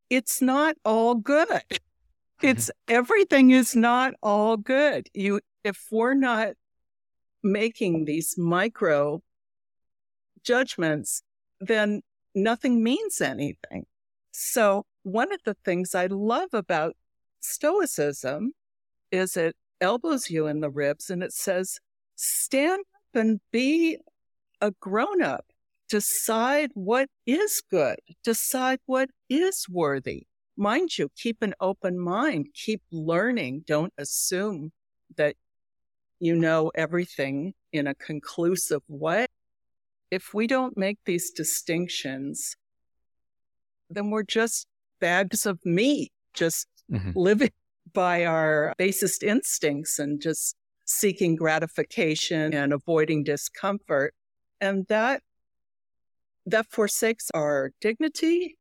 it's 0.08 0.40
not 0.40 0.76
all 0.84 1.14
good. 1.14 1.48
Mm-hmm. 1.48 2.46
It's 2.46 2.70
everything 2.86 3.50
is 3.50 3.76
not 3.76 4.14
all 4.22 4.56
good. 4.56 5.08
You, 5.12 5.40
if 5.64 5.86
we're 5.90 6.14
not 6.14 6.54
making 7.42 8.04
these 8.04 8.36
micro 8.36 9.22
judgments, 10.42 11.22
then 11.60 12.02
nothing 12.34 12.82
means 12.82 13.20
anything. 13.20 13.86
So 14.30 14.86
one 15.02 15.32
of 15.32 15.40
the 15.44 15.56
things 15.64 15.94
I 15.94 16.06
love 16.06 16.50
about 16.52 16.96
Stoicism 17.40 18.52
is 19.10 19.36
it 19.36 19.56
elbows 19.80 20.30
you 20.30 20.46
in 20.46 20.60
the 20.60 20.70
ribs 20.70 21.10
and 21.10 21.22
it 21.22 21.32
says, 21.32 21.78
stand 22.16 22.80
up 22.80 23.20
and 23.20 23.40
be 23.52 23.98
a 24.60 24.72
grown 24.72 25.22
up. 25.22 25.46
Decide 25.88 26.70
what 26.74 27.08
is 27.26 27.62
good. 27.70 27.98
Decide 28.22 28.80
what 28.86 29.08
is 29.28 29.66
worthy. 29.68 30.26
Mind 30.56 30.98
you, 30.98 31.08
keep 31.16 31.40
an 31.40 31.54
open 31.60 31.98
mind. 31.98 32.48
Keep 32.52 32.82
learning. 32.90 33.64
Don't 33.66 33.92
assume 33.96 34.72
that 35.16 35.36
you 36.20 36.34
know 36.34 36.70
everything 36.74 37.54
in 37.72 37.86
a 37.86 37.94
conclusive 37.94 38.82
way. 38.88 39.26
If 40.10 40.32
we 40.32 40.46
don't 40.46 40.76
make 40.76 40.98
these 41.04 41.30
distinctions, 41.30 42.56
then 43.90 44.10
we're 44.10 44.22
just 44.22 44.66
bags 45.00 45.46
of 45.46 45.58
meat, 45.64 46.12
just 46.34 46.66
mm-hmm. 46.90 47.12
living 47.14 47.50
by 47.92 48.24
our 48.24 48.74
basest 48.78 49.22
instincts 49.22 49.98
and 49.98 50.20
just 50.20 50.56
seeking 50.84 51.36
gratification 51.36 52.54
and 52.54 52.72
avoiding 52.72 53.24
discomfort. 53.24 54.14
And 54.60 54.86
that, 54.88 55.22
that 56.46 56.66
forsakes 56.70 57.30
our 57.34 57.72
dignity 57.80 58.56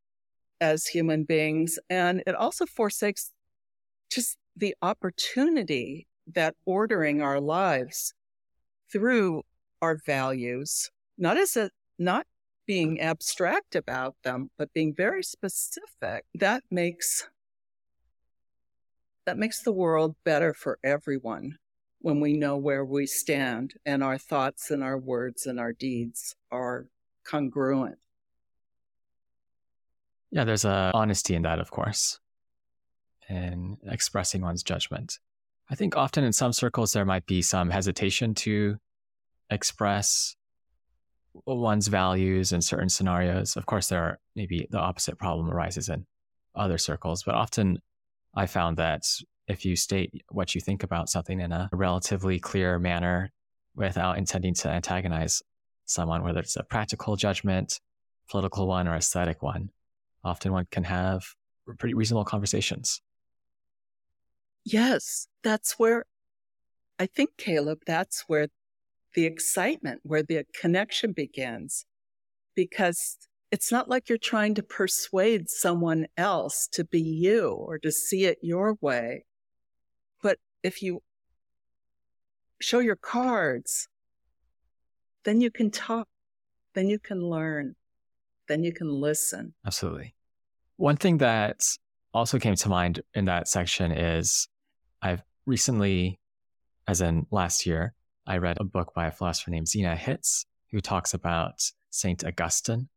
as 0.59 0.87
human 0.87 1.23
beings. 1.23 1.79
And 1.89 2.23
it 2.27 2.35
also 2.35 2.65
forsakes 2.65 3.31
just 4.09 4.37
the 4.55 4.75
opportunity 4.81 6.06
that 6.33 6.55
ordering 6.65 7.21
our 7.21 7.39
lives 7.39 8.13
through 8.91 9.43
our 9.81 9.97
values, 10.05 10.89
not 11.17 11.37
as 11.37 11.55
a, 11.57 11.69
not 11.97 12.25
being 12.65 12.99
abstract 12.99 13.75
about 13.75 14.15
them, 14.23 14.49
but 14.57 14.73
being 14.73 14.93
very 14.93 15.23
specific, 15.23 16.25
that 16.35 16.63
makes 16.69 17.27
that 19.25 19.37
makes 19.37 19.61
the 19.61 19.73
world 19.73 20.15
better 20.23 20.53
for 20.53 20.79
everyone 20.83 21.57
when 21.99 22.21
we 22.21 22.33
know 22.33 22.55
where 22.55 22.85
we 22.85 23.05
stand 23.05 23.73
and 23.85 24.01
our 24.01 24.17
thoughts 24.17 24.71
and 24.71 24.81
our 24.81 24.97
words 24.97 25.45
and 25.45 25.59
our 25.59 25.73
deeds 25.73 26.33
are 26.49 26.87
congruent. 27.25 27.97
Yeah, 30.31 30.45
there's 30.45 30.65
a 30.65 30.91
honesty 30.93 31.35
in 31.35 31.41
that, 31.41 31.59
of 31.59 31.71
course, 31.71 32.19
in 33.29 33.77
expressing 33.85 34.41
one's 34.41 34.63
judgment. 34.63 35.19
I 35.69 35.75
think 35.75 35.97
often 35.97 36.23
in 36.23 36.33
some 36.33 36.53
circles 36.53 36.93
there 36.93 37.05
might 37.05 37.25
be 37.25 37.41
some 37.41 37.69
hesitation 37.69 38.33
to 38.35 38.77
express 39.49 40.35
one's 41.45 41.87
values 41.87 42.51
in 42.51 42.61
certain 42.61 42.89
scenarios. 42.89 43.57
Of 43.57 43.65
course, 43.65 43.89
there 43.89 44.01
are 44.01 44.19
maybe 44.35 44.67
the 44.71 44.79
opposite 44.79 45.17
problem 45.17 45.49
arises 45.49 45.89
in 45.89 46.05
other 46.55 46.77
circles, 46.77 47.23
but 47.23 47.35
often 47.35 47.79
I 48.33 48.45
found 48.45 48.77
that 48.77 49.03
if 49.47 49.65
you 49.65 49.75
state 49.75 50.23
what 50.29 50.55
you 50.55 50.61
think 50.61 50.83
about 50.83 51.09
something 51.09 51.39
in 51.39 51.51
a 51.51 51.69
relatively 51.71 52.39
clear 52.39 52.79
manner 52.79 53.31
without 53.75 54.17
intending 54.17 54.53
to 54.55 54.69
antagonize 54.69 55.41
someone, 55.85 56.23
whether 56.23 56.39
it's 56.39 56.55
a 56.55 56.63
practical 56.63 57.15
judgment, 57.15 57.79
political 58.29 58.67
one, 58.67 58.87
or 58.87 58.95
aesthetic 58.95 59.41
one, 59.41 59.69
often 60.23 60.51
one 60.51 60.67
can 60.71 60.83
have 60.83 61.23
pretty 61.77 61.93
reasonable 61.93 62.25
conversations. 62.25 63.01
Yes, 64.69 65.27
that's 65.43 65.79
where 65.79 66.03
I 66.99 67.05
think, 67.05 67.37
Caleb, 67.37 67.83
that's 67.87 68.25
where 68.27 68.49
the 69.13 69.23
excitement, 69.23 70.01
where 70.03 70.23
the 70.23 70.45
connection 70.59 71.13
begins. 71.13 71.85
Because 72.53 73.17
it's 73.49 73.71
not 73.71 73.87
like 73.87 74.09
you're 74.09 74.17
trying 74.17 74.55
to 74.55 74.63
persuade 74.63 75.49
someone 75.49 76.07
else 76.17 76.67
to 76.73 76.83
be 76.83 77.01
you 77.01 77.51
or 77.51 77.77
to 77.79 77.91
see 77.93 78.25
it 78.25 78.39
your 78.41 78.77
way. 78.81 79.23
But 80.21 80.37
if 80.63 80.81
you 80.81 81.01
show 82.59 82.79
your 82.79 82.97
cards, 82.97 83.87
then 85.23 85.39
you 85.39 85.49
can 85.49 85.71
talk, 85.71 86.09
then 86.73 86.89
you 86.89 86.99
can 86.99 87.21
learn, 87.21 87.75
then 88.49 88.65
you 88.65 88.73
can 88.73 88.89
listen. 88.89 89.53
Absolutely. 89.65 90.13
One 90.75 90.97
thing 90.97 91.19
that 91.19 91.61
also 92.13 92.37
came 92.37 92.55
to 92.55 92.69
mind 92.69 92.99
in 93.13 93.25
that 93.25 93.47
section 93.47 93.93
is 93.93 94.49
I've 95.01 95.23
recently, 95.45 96.19
as 96.87 97.01
in 97.01 97.27
last 97.31 97.65
year, 97.65 97.93
I 98.25 98.37
read 98.37 98.57
a 98.59 98.63
book 98.63 98.93
by 98.93 99.07
a 99.07 99.11
philosopher 99.11 99.51
named 99.51 99.67
Zena 99.67 99.95
Hitz 99.95 100.45
who 100.71 100.81
talks 100.81 101.13
about 101.13 101.63
Saint 101.89 102.25
Augustine 102.25 102.89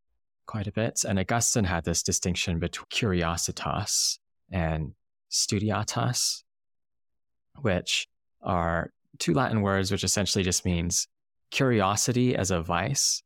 quite 0.46 0.66
a 0.66 0.72
bit. 0.72 1.04
And 1.08 1.18
Augustine 1.18 1.64
had 1.64 1.84
this 1.84 2.02
distinction 2.02 2.58
between 2.58 2.86
curiositas 2.90 4.18
and 4.50 4.94
studiositas, 5.30 6.42
which 7.60 8.08
are 8.42 8.90
two 9.18 9.32
Latin 9.34 9.62
words, 9.62 9.92
which 9.92 10.02
essentially 10.02 10.42
just 10.42 10.64
means 10.64 11.06
curiosity 11.50 12.34
as 12.34 12.50
a 12.50 12.62
vice 12.62 13.22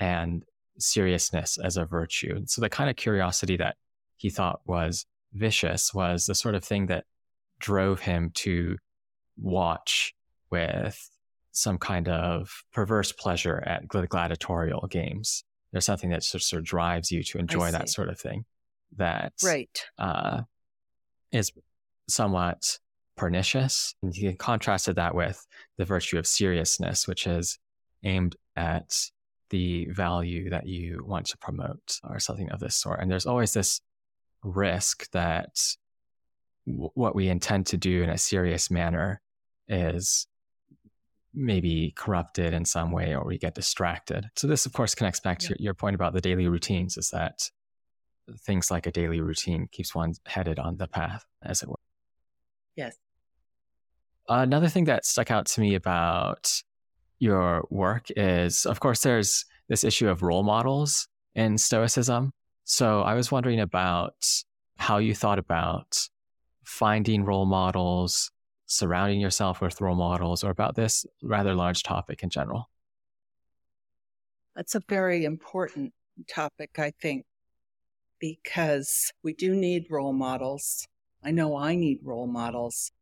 and 0.00 0.42
seriousness 0.78 1.58
as 1.62 1.76
a 1.76 1.84
virtue. 1.84 2.42
So 2.46 2.60
the 2.60 2.68
kind 2.68 2.90
of 2.90 2.96
curiosity 2.96 3.56
that 3.58 3.76
he 4.16 4.30
thought 4.30 4.60
was 4.66 5.06
vicious 5.32 5.94
was 5.94 6.26
the 6.26 6.34
sort 6.34 6.54
of 6.54 6.64
thing 6.64 6.86
that 6.86 7.04
drove 7.58 8.00
him 8.00 8.30
to 8.34 8.76
watch 9.36 10.14
with 10.50 11.10
some 11.52 11.78
kind 11.78 12.08
of 12.08 12.64
perverse 12.72 13.12
pleasure 13.12 13.62
at 13.66 13.86
gladiatorial 13.86 14.86
games 14.88 15.44
there's 15.74 15.84
something 15.84 16.10
that 16.10 16.22
sort 16.22 16.52
of 16.52 16.64
drives 16.64 17.10
you 17.10 17.24
to 17.24 17.38
enjoy 17.38 17.72
that 17.72 17.88
sort 17.88 18.08
of 18.08 18.18
thing 18.18 18.44
that 18.96 19.32
right 19.42 19.84
uh, 19.98 20.42
is 21.32 21.50
somewhat 22.08 22.78
pernicious. 23.16 23.96
And 24.00 24.14
he 24.14 24.32
contrasted 24.34 24.94
that 24.96 25.16
with 25.16 25.44
the 25.76 25.84
virtue 25.84 26.16
of 26.16 26.28
seriousness, 26.28 27.08
which 27.08 27.26
is 27.26 27.58
aimed 28.04 28.36
at 28.54 29.10
the 29.50 29.86
value 29.90 30.50
that 30.50 30.68
you 30.68 31.04
want 31.04 31.26
to 31.26 31.38
promote 31.38 31.98
or 32.08 32.20
something 32.20 32.50
of 32.50 32.60
this 32.60 32.76
sort. 32.76 33.00
And 33.00 33.10
there's 33.10 33.26
always 33.26 33.52
this 33.52 33.80
risk 34.44 35.10
that 35.10 35.58
what 36.64 37.14
we 37.14 37.28
intend 37.28 37.66
to 37.66 37.76
do 37.76 38.02
in 38.02 38.10
a 38.10 38.18
serious 38.18 38.70
manner 38.70 39.20
is 39.68 40.26
maybe 41.34 41.92
corrupted 41.96 42.54
in 42.54 42.64
some 42.64 42.92
way 42.92 43.14
or 43.14 43.24
we 43.24 43.38
get 43.38 43.54
distracted. 43.54 44.30
So 44.36 44.46
this 44.46 44.66
of 44.66 44.72
course 44.72 44.94
connects 44.94 45.20
back 45.20 45.38
to 45.40 45.56
your 45.58 45.74
point 45.74 45.94
about 45.94 46.12
the 46.12 46.20
daily 46.20 46.46
routines 46.46 46.96
is 46.96 47.10
that 47.10 47.50
things 48.40 48.70
like 48.70 48.86
a 48.86 48.92
daily 48.92 49.20
routine 49.20 49.68
keeps 49.70 49.94
one 49.94 50.14
headed 50.26 50.58
on 50.58 50.76
the 50.76 50.86
path 50.86 51.24
as 51.42 51.62
it 51.62 51.68
were. 51.68 51.74
Yes. 52.76 52.96
Another 54.28 54.68
thing 54.68 54.84
that 54.84 55.04
stuck 55.04 55.30
out 55.30 55.46
to 55.46 55.60
me 55.60 55.74
about 55.74 56.50
your 57.18 57.66
work 57.70 58.06
is 58.16 58.64
of 58.64 58.80
course 58.80 59.02
there's 59.02 59.44
this 59.68 59.84
issue 59.84 60.08
of 60.08 60.22
role 60.22 60.42
models 60.42 61.08
in 61.34 61.58
stoicism. 61.58 62.32
So 62.64 63.02
I 63.02 63.14
was 63.14 63.30
wondering 63.30 63.60
about 63.60 64.14
how 64.76 64.98
you 64.98 65.14
thought 65.14 65.38
about 65.38 66.08
finding 66.64 67.24
role 67.24 67.46
models 67.46 68.30
surrounding 68.66 69.20
yourself 69.20 69.60
with 69.60 69.80
role 69.80 69.94
models 69.94 70.42
or 70.42 70.50
about 70.50 70.74
this 70.74 71.04
rather 71.22 71.54
large 71.54 71.82
topic 71.82 72.22
in 72.22 72.30
general? 72.30 72.70
That's 74.56 74.74
a 74.74 74.82
very 74.88 75.24
important 75.24 75.92
topic, 76.28 76.78
I 76.78 76.92
think, 77.00 77.26
because 78.20 79.12
we 79.22 79.34
do 79.34 79.54
need 79.54 79.86
role 79.90 80.12
models. 80.12 80.86
I 81.22 81.30
know 81.30 81.56
I 81.56 81.74
need 81.74 81.98
role 82.02 82.26
models. 82.26 82.92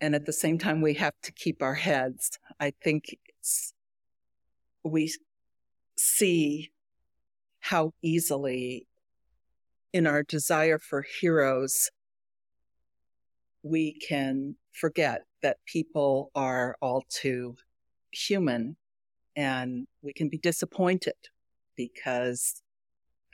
And 0.00 0.14
at 0.14 0.26
the 0.26 0.32
same 0.32 0.58
time, 0.58 0.82
we 0.82 0.94
have 0.94 1.14
to 1.22 1.32
keep 1.32 1.62
our 1.62 1.74
heads. 1.74 2.38
I 2.60 2.72
think 2.82 3.16
we 4.82 5.12
see 5.96 6.72
how 7.60 7.92
easily 8.02 8.86
in 9.92 10.06
our 10.06 10.22
desire 10.22 10.78
for 10.78 11.02
heroes, 11.20 11.90
we 13.64 13.94
can 13.94 14.54
forget 14.72 15.24
that 15.42 15.56
people 15.66 16.30
are 16.34 16.76
all 16.80 17.02
too 17.08 17.56
human 18.12 18.76
and 19.34 19.86
we 20.02 20.12
can 20.12 20.28
be 20.28 20.38
disappointed 20.38 21.14
because 21.76 22.62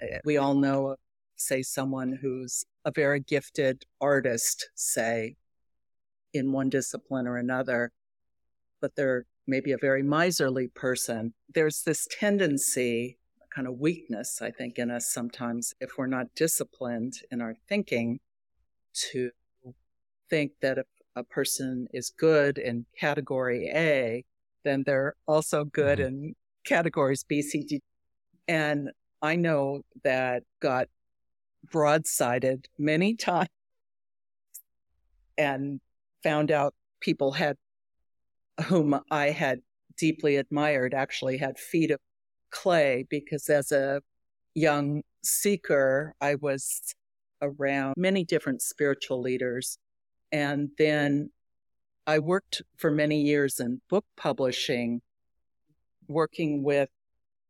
eh, 0.00 0.18
we 0.24 0.38
all 0.38 0.54
know, 0.54 0.96
say, 1.36 1.62
someone 1.62 2.16
who's 2.22 2.64
a 2.84 2.92
very 2.92 3.20
gifted 3.20 3.84
artist, 4.00 4.70
say, 4.74 5.36
in 6.32 6.52
one 6.52 6.68
discipline 6.68 7.26
or 7.26 7.36
another, 7.36 7.90
but 8.80 8.94
they're 8.94 9.26
maybe 9.48 9.72
a 9.72 9.78
very 9.78 10.02
miserly 10.02 10.68
person. 10.68 11.34
There's 11.52 11.82
this 11.82 12.06
tendency, 12.18 13.18
kind 13.54 13.66
of 13.66 13.78
weakness, 13.78 14.40
I 14.40 14.52
think, 14.52 14.78
in 14.78 14.92
us 14.92 15.12
sometimes, 15.12 15.74
if 15.80 15.98
we're 15.98 16.06
not 16.06 16.34
disciplined 16.36 17.14
in 17.32 17.40
our 17.40 17.56
thinking, 17.68 18.20
to 19.12 19.30
think 20.30 20.52
that 20.62 20.78
if 20.78 20.86
a 21.16 21.24
person 21.24 21.88
is 21.92 22.10
good 22.16 22.58
in 22.58 22.86
category 22.98 23.70
A, 23.74 24.24
then 24.64 24.84
they're 24.86 25.16
also 25.26 25.64
good 25.64 25.98
mm-hmm. 25.98 26.14
in 26.14 26.34
categories 26.64 27.24
B, 27.24 27.42
C, 27.42 27.62
D. 27.62 27.82
And 28.48 28.90
I 29.22 29.36
know 29.36 29.82
that 30.04 30.44
got 30.60 30.88
broadsided 31.72 32.66
many 32.78 33.14
times 33.16 33.48
and 35.36 35.80
found 36.22 36.50
out 36.50 36.74
people 37.00 37.32
had 37.32 37.56
whom 38.66 39.00
I 39.10 39.30
had 39.30 39.60
deeply 39.96 40.36
admired 40.36 40.92
actually 40.94 41.38
had 41.38 41.58
feet 41.58 41.90
of 41.90 41.98
clay 42.50 43.06
because 43.08 43.48
as 43.48 43.72
a 43.72 44.02
young 44.54 45.02
seeker, 45.22 46.14
I 46.20 46.34
was 46.34 46.94
around 47.40 47.94
many 47.96 48.24
different 48.24 48.62
spiritual 48.62 49.20
leaders. 49.20 49.78
And 50.32 50.70
then 50.78 51.30
I 52.06 52.18
worked 52.18 52.62
for 52.76 52.90
many 52.90 53.22
years 53.22 53.60
in 53.60 53.80
book 53.88 54.04
publishing, 54.16 55.00
working 56.08 56.62
with 56.62 56.88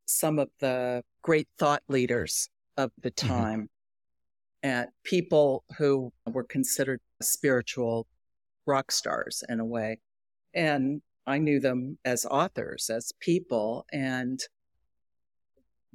some 0.07 0.39
of 0.39 0.49
the 0.61 1.03
great 1.23 1.49
thought 1.59 1.83
leaders 1.89 2.49
of 2.77 2.91
the 3.01 3.11
mm-hmm. 3.11 3.29
time 3.29 3.61
mm-hmm. 3.61 4.69
and 4.69 4.89
people 5.05 5.65
who 5.79 6.13
were 6.27 6.45
considered 6.45 7.01
spiritual 7.23 8.07
rock 8.67 8.91
stars 8.91 9.43
in 9.49 9.61
a 9.61 9.65
way. 9.65 9.99
And 10.55 11.03
I 11.27 11.39
knew 11.39 11.61
them 11.61 11.99
as 12.05 12.27
authors, 12.27 12.91
as 12.91 13.13
people, 13.21 13.87
and 13.93 14.41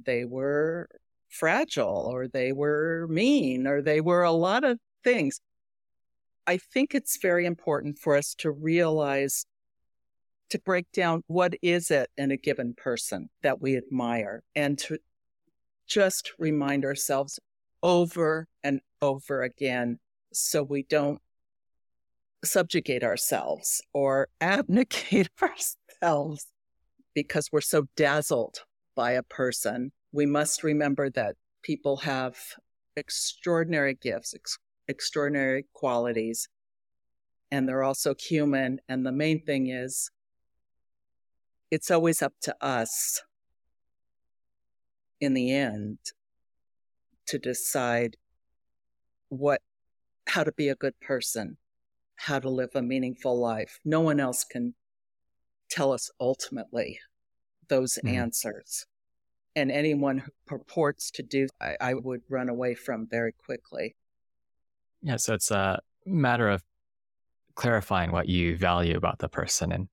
they 0.04 0.24
were 0.24 0.88
fragile 1.28 2.08
or 2.10 2.28
they 2.28 2.52
were 2.52 3.06
mean 3.08 3.66
or 3.66 3.82
they 3.82 4.00
were 4.00 4.22
a 4.22 4.32
lot 4.32 4.64
of 4.64 4.78
things. 5.04 5.40
I 6.46 6.58
think 6.58 6.94
it's 6.94 7.18
very 7.20 7.46
important 7.46 7.98
for 7.98 8.16
us 8.16 8.34
to 8.36 8.50
realize 8.50 9.46
to 10.50 10.58
break 10.60 10.90
down 10.92 11.22
what 11.26 11.54
is 11.60 11.90
it 11.90 12.08
in 12.16 12.30
a 12.30 12.36
given 12.36 12.74
person 12.74 13.28
that 13.42 13.60
we 13.60 13.76
admire 13.76 14.42
and 14.54 14.78
to 14.78 14.98
just 15.88 16.32
remind 16.38 16.84
ourselves 16.84 17.40
over 17.82 18.46
and 18.62 18.80
over 19.02 19.42
again 19.42 19.98
so 20.32 20.62
we 20.62 20.84
don't 20.84 21.20
subjugate 22.44 23.02
ourselves 23.02 23.82
or 23.92 24.28
abnegate 24.40 25.30
ourselves 25.42 26.46
because 27.14 27.48
we're 27.50 27.60
so 27.60 27.86
dazzled 27.96 28.58
by 28.94 29.12
a 29.12 29.22
person. 29.22 29.92
We 30.12 30.26
must 30.26 30.62
remember 30.62 31.10
that 31.10 31.36
people 31.62 31.98
have 31.98 32.36
extraordinary 32.96 33.94
gifts, 33.94 34.34
ex- 34.34 34.58
extraordinary 34.88 35.66
qualities, 35.72 36.48
and 37.50 37.68
they're 37.68 37.82
also 37.82 38.14
human. 38.18 38.80
And 38.88 39.04
the 39.04 39.12
main 39.12 39.44
thing 39.44 39.68
is, 39.68 40.10
it's 41.70 41.90
always 41.90 42.22
up 42.22 42.34
to 42.42 42.54
us 42.60 43.22
in 45.20 45.34
the 45.34 45.52
end 45.52 45.98
to 47.26 47.38
decide 47.38 48.16
what, 49.28 49.60
how 50.28 50.44
to 50.44 50.52
be 50.52 50.68
a 50.68 50.74
good 50.74 50.98
person 51.00 51.56
how 52.16 52.38
to 52.38 52.48
live 52.48 52.70
a 52.74 52.82
meaningful 52.82 53.38
life. 53.38 53.78
No 53.84 54.00
one 54.00 54.18
else 54.18 54.44
can 54.44 54.74
tell 55.70 55.92
us 55.92 56.10
ultimately 56.20 56.98
those 57.68 57.94
mm-hmm. 57.94 58.16
answers. 58.16 58.86
And 59.54 59.70
anyone 59.70 60.18
who 60.18 60.30
purports 60.46 61.10
to 61.12 61.22
do, 61.22 61.46
I, 61.60 61.76
I 61.80 61.94
would 61.94 62.22
run 62.28 62.48
away 62.48 62.74
from 62.74 63.06
very 63.10 63.32
quickly. 63.32 63.96
Yeah, 65.02 65.16
so 65.16 65.34
it's 65.34 65.50
a 65.50 65.80
matter 66.04 66.48
of 66.48 66.62
clarifying 67.54 68.12
what 68.12 68.28
you 68.28 68.56
value 68.56 68.96
about 68.96 69.18
the 69.18 69.28
person 69.28 69.72
and 69.72 69.88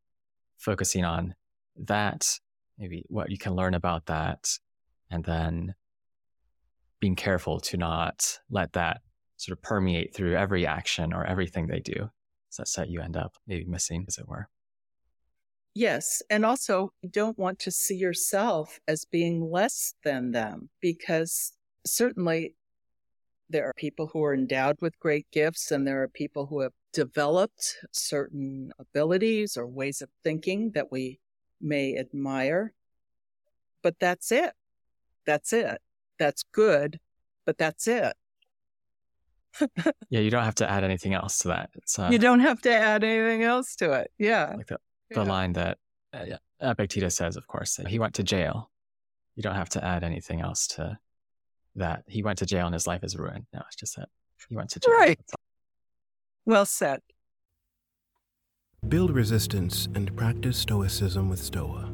focusing 0.57 1.05
on 1.05 1.35
that, 1.77 2.39
maybe 2.77 3.05
what 3.07 3.29
you 3.29 3.37
can 3.37 3.55
learn 3.55 3.73
about 3.73 4.05
that, 4.07 4.57
and 5.09 5.23
then 5.23 5.75
being 6.99 7.15
careful 7.15 7.59
to 7.59 7.77
not 7.77 8.39
let 8.49 8.73
that 8.73 9.01
sort 9.37 9.57
of 9.57 9.61
permeate 9.61 10.15
through 10.15 10.35
every 10.35 10.65
action 10.65 11.13
or 11.13 11.25
everything 11.25 11.67
they 11.67 11.79
do. 11.79 12.09
So 12.49 12.63
that 12.77 12.89
you 12.89 13.01
end 13.01 13.17
up 13.17 13.35
maybe 13.47 13.65
missing, 13.65 14.05
as 14.07 14.19
it 14.19 14.27
were. 14.27 14.47
Yes. 15.73 16.21
And 16.29 16.45
also, 16.45 16.93
don't 17.09 17.37
want 17.37 17.57
to 17.59 17.71
see 17.71 17.95
yourself 17.95 18.79
as 18.87 19.05
being 19.05 19.49
less 19.49 19.95
than 20.03 20.31
them 20.31 20.69
because 20.79 21.53
certainly 21.83 22.55
there 23.53 23.65
are 23.65 23.73
people 23.77 24.07
who 24.07 24.23
are 24.23 24.33
endowed 24.33 24.77
with 24.81 24.99
great 24.99 25.25
gifts 25.31 25.71
and 25.71 25.87
there 25.87 26.03
are 26.03 26.09
people 26.09 26.47
who 26.47 26.59
have 26.59 26.73
developed 26.91 27.77
certain 27.91 28.71
abilities 28.77 29.55
or 29.55 29.65
ways 29.65 30.01
of 30.01 30.09
thinking 30.23 30.71
that 30.71 30.91
we 30.91 31.19
may 31.61 31.97
admire. 31.97 32.73
But 33.81 33.95
that's 33.99 34.31
it. 34.31 34.51
That's 35.25 35.53
it. 35.53 35.79
That's 36.19 36.43
good, 36.51 36.99
but 37.45 37.57
that's 37.57 37.87
it 37.87 38.15
yeah, 40.09 40.19
you 40.19 40.29
don't 40.29 40.43
have 40.43 40.55
to 40.55 40.69
add 40.69 40.83
anything 40.83 41.13
else 41.13 41.39
to 41.39 41.49
that. 41.49 41.69
Uh, 41.97 42.09
you 42.11 42.17
don't 42.17 42.39
have 42.39 42.61
to 42.61 42.71
add 42.71 43.03
anything 43.03 43.43
else 43.43 43.75
to 43.77 43.93
it. 43.93 44.11
Yeah. 44.17 44.53
Like 44.57 44.67
the, 44.67 44.77
the 45.09 45.21
yeah. 45.21 45.29
line 45.29 45.53
that 45.53 45.77
uh, 46.13 46.25
yeah, 46.27 46.37
Epictetus 46.61 47.15
says, 47.15 47.35
of 47.35 47.47
course, 47.47 47.79
he 47.87 47.99
went 47.99 48.15
to 48.15 48.23
jail. 48.23 48.71
You 49.35 49.43
don't 49.43 49.55
have 49.55 49.69
to 49.69 49.83
add 49.83 50.03
anything 50.03 50.41
else 50.41 50.67
to 50.67 50.97
that. 51.75 52.03
He 52.07 52.23
went 52.23 52.39
to 52.39 52.45
jail 52.45 52.65
and 52.65 52.73
his 52.73 52.87
life 52.87 53.03
is 53.03 53.17
ruined. 53.17 53.45
No, 53.53 53.61
it's 53.67 53.75
just 53.75 53.95
that 53.97 54.09
he 54.49 54.55
went 54.55 54.69
to 54.71 54.79
jail. 54.79 54.93
Right. 54.93 55.19
Well 56.45 56.65
said. 56.65 57.01
Build 58.87 59.11
resistance 59.11 59.87
and 59.95 60.15
practice 60.17 60.57
Stoicism 60.57 61.29
with 61.29 61.41
Stoa. 61.41 61.89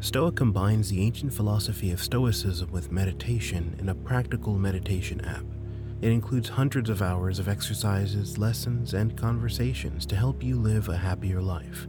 Stoa 0.00 0.30
combines 0.30 0.90
the 0.90 1.02
ancient 1.02 1.32
philosophy 1.32 1.90
of 1.90 2.02
Stoicism 2.02 2.70
with 2.70 2.92
meditation 2.92 3.74
in 3.78 3.88
a 3.88 3.94
practical 3.94 4.56
meditation 4.56 5.24
app. 5.24 5.44
It 6.02 6.12
includes 6.12 6.48
hundreds 6.48 6.90
of 6.90 7.02
hours 7.02 7.38
of 7.38 7.48
exercises, 7.48 8.38
lessons, 8.38 8.94
and 8.94 9.16
conversations 9.16 10.04
to 10.06 10.16
help 10.16 10.42
you 10.42 10.56
live 10.56 10.88
a 10.88 10.96
happier 10.96 11.40
life. 11.40 11.88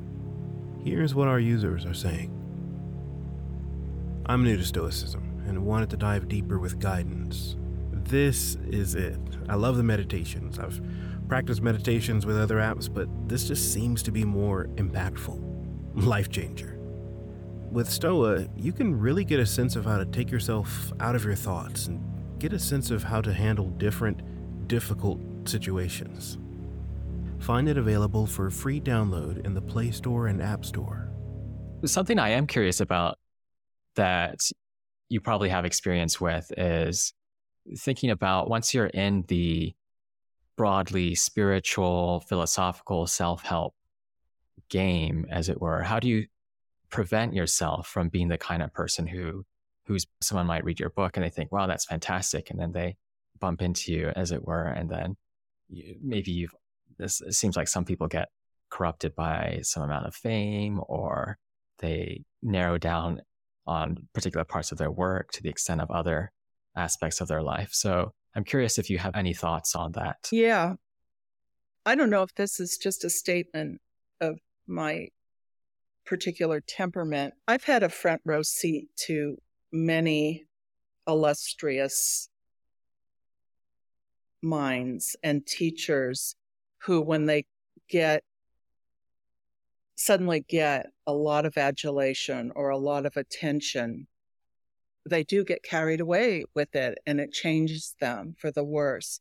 Here's 0.84 1.14
what 1.14 1.28
our 1.28 1.40
users 1.40 1.86
are 1.86 1.94
saying 1.94 2.32
I'm 4.26 4.44
new 4.44 4.58
to 4.58 4.64
Stoicism 4.64 5.25
and 5.48 5.66
wanted 5.66 5.90
to 5.92 5.98
dive 5.98 6.28
deeper 6.28 6.60
with 6.60 6.80
guidance. 6.80 7.56
This 7.92 8.56
is 8.70 8.96
it. 8.96 9.20
I 9.50 9.56
love 9.56 9.78
the 9.78 9.84
meditations. 9.84 10.60
I've 10.60 10.82
practiced 11.28 11.62
meditations 11.62 12.26
with 12.26 12.38
other 12.38 12.58
apps, 12.58 12.92
but 12.92 13.08
this 13.28 13.48
just 13.48 13.74
seems 13.74 14.04
to 14.04 14.12
be 14.12 14.24
more 14.24 14.68
impactful. 14.76 15.42
Life 15.96 16.30
changer. 16.30 16.78
With 17.72 17.90
Stoa, 17.90 18.48
you 18.56 18.72
can 18.72 18.98
really 18.98 19.26
get 19.26 19.40
a 19.40 19.46
sense 19.46 19.76
of 19.76 19.86
how 19.86 19.98
to 19.98 20.06
take 20.06 20.32
yourself 20.32 20.94
out 21.00 21.16
of 21.16 21.26
your 21.26 21.36
thoughts 21.36 21.88
and 21.88 22.02
get 22.40 22.54
a 22.54 22.60
sense 22.60 22.92
of 22.92 23.04
how 23.04 23.22
to 23.22 23.34
handle 23.34 23.70
different, 23.72 24.22
difficult 24.68 25.20
situations. 25.46 26.38
Find 27.40 27.68
it 27.68 27.78
available 27.78 28.26
for 28.26 28.50
free 28.50 28.80
download 28.80 29.46
in 29.46 29.54
the 29.54 29.62
Play 29.62 29.92
Store 29.92 30.28
and 30.28 30.42
App 30.42 30.66
Store. 30.66 31.10
Something 31.84 32.18
I 32.18 32.30
am 32.30 32.48
curious 32.48 32.80
about 32.80 33.20
that 33.96 34.40
you 35.10 35.22
probably 35.22 35.50
have 35.50 35.66
experience 35.66 36.20
with 36.20 36.52
is 36.58 37.14
thinking 37.78 38.10
about 38.10 38.50
once 38.50 38.74
you're 38.74 38.88
in 38.88 39.24
the 39.28 39.74
broadly 40.56 41.16
spiritual, 41.16 42.22
philosophical 42.22 43.08
self 43.08 43.44
help 43.44 43.76
game, 44.70 45.26
as 45.30 45.50
it 45.50 45.62
were, 45.62 45.82
how 45.82 46.00
do 46.00 46.08
you 46.08 46.26
prevent 46.90 47.34
yourself 47.34 47.88
from 47.88 48.10
being 48.10 48.30
the 48.30 48.38
kind 48.38 48.64
of 48.64 48.74
person 48.74 49.06
who 49.08 49.46
who's 49.86 50.08
someone 50.22 50.48
might 50.48 50.64
read 50.64 50.80
your 50.80 50.90
book 50.90 51.16
and 51.16 51.24
they 51.24 51.30
think, 51.30 51.52
wow, 51.52 51.68
that's 51.68 51.86
fantastic. 51.86 52.50
And 52.50 52.60
then 52.60 52.72
they 52.72 52.98
bump 53.40 53.62
into 53.62 53.92
you, 53.94 54.12
as 54.16 54.32
it 54.32 54.44
were. 54.44 54.64
And 54.64 54.90
then 54.90 55.16
you, 55.70 55.96
maybe 56.02 56.32
you've, 56.32 56.56
this 56.98 57.22
it 57.22 57.34
seems 57.34 57.56
like 57.56 57.68
some 57.68 57.86
people 57.86 58.08
get 58.08 58.30
corrupted 58.70 59.16
by 59.16 59.60
some 59.62 59.84
amount 59.84 60.08
of 60.08 60.16
fame 60.16 60.82
or 60.88 61.38
they 61.80 62.24
narrow 62.42 62.78
down 62.78 63.22
on 63.68 64.08
particular 64.14 64.44
parts 64.44 64.72
of 64.72 64.78
their 64.78 64.92
work 64.92 65.32
to 65.32 65.44
the 65.44 65.50
extent 65.50 65.82
of 65.82 65.90
other 65.92 66.32
aspects 66.76 67.22
of 67.22 67.28
their 67.28 67.42
life. 67.42 67.70
So 67.72 68.14
I'm 68.36 68.44
curious 68.44 68.78
if 68.78 68.90
you 68.90 68.98
have 68.98 69.16
any 69.16 69.34
thoughts 69.34 69.76
on 69.76 69.94
that. 69.94 70.30
Yeah. 70.32 70.76
I 71.86 71.96
don't 71.96 72.10
know 72.10 72.24
if 72.24 72.34
this 72.36 72.60
is 72.60 72.78
just 72.78 73.04
a 73.04 73.10
statement 73.10 73.80
of 74.22 74.40
my 74.68 75.10
particular 76.06 76.62
temperament, 76.62 77.34
I've 77.48 77.64
had 77.64 77.84
a 77.84 77.90
front 77.90 78.22
row 78.26 78.44
seat 78.44 78.90
to 79.08 79.38
many 79.72 80.46
illustrious 81.08 82.30
minds 84.42 85.16
and 85.24 85.46
teachers 85.46 86.36
who, 86.84 87.02
when 87.02 87.26
they 87.26 87.46
get 87.90 88.24
suddenly 89.96 90.46
get 90.48 90.88
a 91.08 91.14
lot 91.14 91.46
of 91.46 91.58
adulation 91.58 92.52
or 92.56 92.70
a 92.70 92.78
lot 92.78 93.06
of 93.06 93.18
attention, 93.18 94.08
they 95.10 95.24
do 95.24 95.44
get 95.44 95.64
carried 95.64 96.02
away 96.02 96.44
with 96.54 96.76
it 96.76 96.98
and 97.06 97.20
it 97.20 97.32
changes 97.32 97.96
them 98.00 98.36
for 98.38 98.52
the 98.52 98.64
worse. 98.64 99.20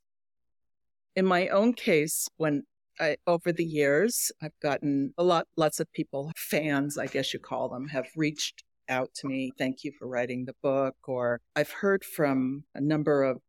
In 1.16 1.26
my 1.26 1.48
own 1.48 1.74
case, 1.74 2.28
when 2.36 2.64
I, 2.98 3.16
over 3.26 3.52
the 3.52 3.64
years, 3.64 4.32
I've 4.42 4.58
gotten 4.60 5.14
a 5.18 5.24
lot, 5.24 5.46
lots 5.56 5.80
of 5.80 5.92
people, 5.92 6.32
fans, 6.36 6.98
I 6.98 7.06
guess 7.06 7.32
you 7.32 7.40
call 7.40 7.68
them, 7.68 7.88
have 7.88 8.06
reached 8.16 8.64
out 8.88 9.10
to 9.14 9.28
me. 9.28 9.52
Thank 9.58 9.84
you 9.84 9.92
for 9.98 10.06
writing 10.06 10.44
the 10.44 10.54
book. 10.62 10.96
Or 11.06 11.40
I've 11.56 11.70
heard 11.70 12.04
from 12.04 12.64
a 12.74 12.80
number 12.80 13.22
of 13.22 13.40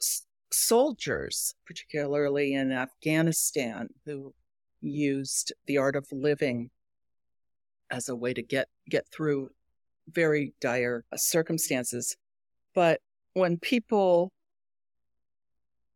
s- 0.00 0.26
soldiers, 0.50 1.54
particularly 1.66 2.54
in 2.54 2.72
Afghanistan, 2.72 3.88
who 4.04 4.34
used 4.80 5.52
the 5.66 5.78
art 5.78 5.96
of 5.96 6.06
living 6.12 6.70
as 7.90 8.08
a 8.08 8.16
way 8.16 8.34
to 8.34 8.42
get 8.42 8.68
get 8.88 9.06
through 9.08 9.50
very 10.08 10.54
dire 10.60 11.04
uh, 11.12 11.16
circumstances. 11.16 12.16
But 12.74 13.00
when 13.34 13.58
people 13.58 14.32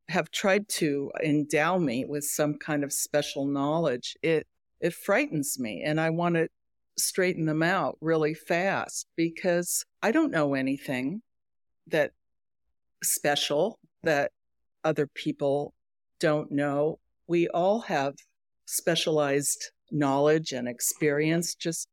have 0.09 0.31
tried 0.31 0.69
to 0.69 1.11
endow 1.23 1.79
me 1.79 2.05
with 2.05 2.25
some 2.25 2.59
kind 2.59 2.85
of 2.85 2.93
special 2.93 3.47
knowledge, 3.47 4.17
it 4.23 4.47
it 4.81 4.95
frightens 4.95 5.59
me 5.59 5.83
and 5.85 6.01
I 6.01 6.11
want 6.11 6.35
to 6.35 6.49
straighten 6.99 7.47
them 7.47 7.63
out 7.63 7.97
really 8.01 8.35
fast 8.35 9.07
because 9.17 9.85
I 10.03 10.13
don't 10.13 10.31
know 10.31 10.55
anything 10.55 11.23
that 11.87 12.13
special 13.03 13.79
that 14.03 14.33
other 14.85 15.07
people 15.07 15.75
don't 16.21 16.51
know. 16.51 16.99
We 17.27 17.49
all 17.49 17.81
have 17.83 18.15
specialized 18.73 19.71
knowledge 19.91 20.53
and 20.53 20.67
experience 20.67 21.55
just 21.55 21.89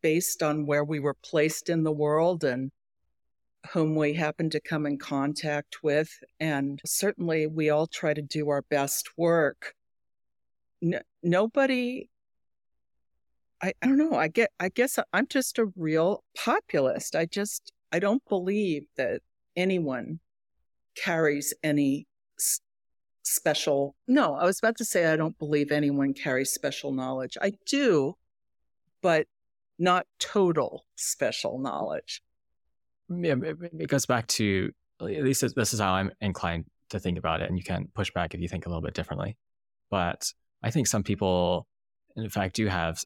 based 0.00 0.42
on 0.42 0.64
where 0.64 0.84
we 0.84 1.00
were 1.00 1.16
placed 1.22 1.68
in 1.68 1.82
the 1.82 1.92
world 1.92 2.44
and 2.44 2.70
whom 3.72 3.94
we 3.96 4.14
happen 4.14 4.48
to 4.48 4.60
come 4.60 4.86
in 4.86 4.96
contact 4.96 5.82
with. 5.82 6.08
And 6.38 6.80
certainly 6.86 7.46
we 7.46 7.70
all 7.70 7.86
try 7.86 8.14
to 8.14 8.22
do 8.22 8.48
our 8.48 8.62
best 8.62 9.10
work. 9.18 9.74
N- 10.82 11.02
nobody 11.22 12.08
I, 13.62 13.74
I 13.82 13.88
don't 13.88 13.98
know. 13.98 14.14
I 14.14 14.28
get 14.28 14.50
I 14.58 14.70
guess 14.70 14.98
I'm 15.12 15.26
just 15.26 15.58
a 15.58 15.66
real 15.76 16.24
populist. 16.34 17.14
I 17.14 17.26
just 17.26 17.72
I 17.92 17.98
don't 17.98 18.22
believe 18.28 18.84
that 18.96 19.20
anyone 19.56 20.20
carries 20.96 21.52
any 21.62 22.06
special. 23.30 23.94
No, 24.08 24.34
I 24.34 24.44
was 24.44 24.58
about 24.58 24.76
to 24.78 24.84
say 24.84 25.06
I 25.06 25.16
don't 25.16 25.38
believe 25.38 25.70
anyone 25.70 26.14
carries 26.14 26.50
special 26.50 26.92
knowledge. 26.92 27.38
I 27.40 27.52
do, 27.66 28.16
but 29.02 29.26
not 29.78 30.06
total 30.18 30.84
special 30.96 31.58
knowledge. 31.58 32.22
Mm, 33.10 33.26
yeah, 33.26 33.68
it 33.78 33.88
goes 33.88 34.06
back 34.06 34.26
to 34.28 34.72
at 35.00 35.24
least 35.24 35.44
this 35.56 35.72
is 35.72 35.80
how 35.80 35.92
I'm 35.92 36.10
inclined 36.20 36.66
to 36.90 36.98
think 36.98 37.18
about 37.18 37.40
it, 37.40 37.48
and 37.48 37.56
you 37.56 37.64
can 37.64 37.88
push 37.94 38.10
back 38.10 38.34
if 38.34 38.40
you 38.40 38.48
think 38.48 38.66
a 38.66 38.68
little 38.68 38.82
bit 38.82 38.94
differently. 38.94 39.36
But 39.90 40.32
I 40.62 40.70
think 40.70 40.86
some 40.86 41.02
people, 41.02 41.66
in 42.16 42.28
fact, 42.28 42.56
do 42.56 42.66
have 42.66 43.02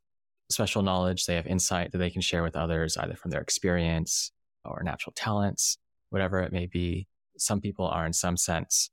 special 0.51 0.83
knowledge. 0.83 1.27
They 1.27 1.37
have 1.37 1.47
insight 1.47 1.93
that 1.93 1.99
they 1.99 2.11
can 2.11 2.23
share 2.23 2.43
with 2.43 2.57
others, 2.57 2.97
either 2.97 3.15
from 3.15 3.31
their 3.31 3.41
experience 3.41 4.33
or 4.65 4.83
natural 4.83 5.13
talents, 5.15 5.79
whatever 6.11 6.41
it 6.41 6.53
may 6.53 6.67
be. 6.67 7.07
Some 7.37 7.61
people 7.61 7.87
are, 7.87 8.07
in 8.07 8.13
some 8.13 8.37
sense, 8.37 8.91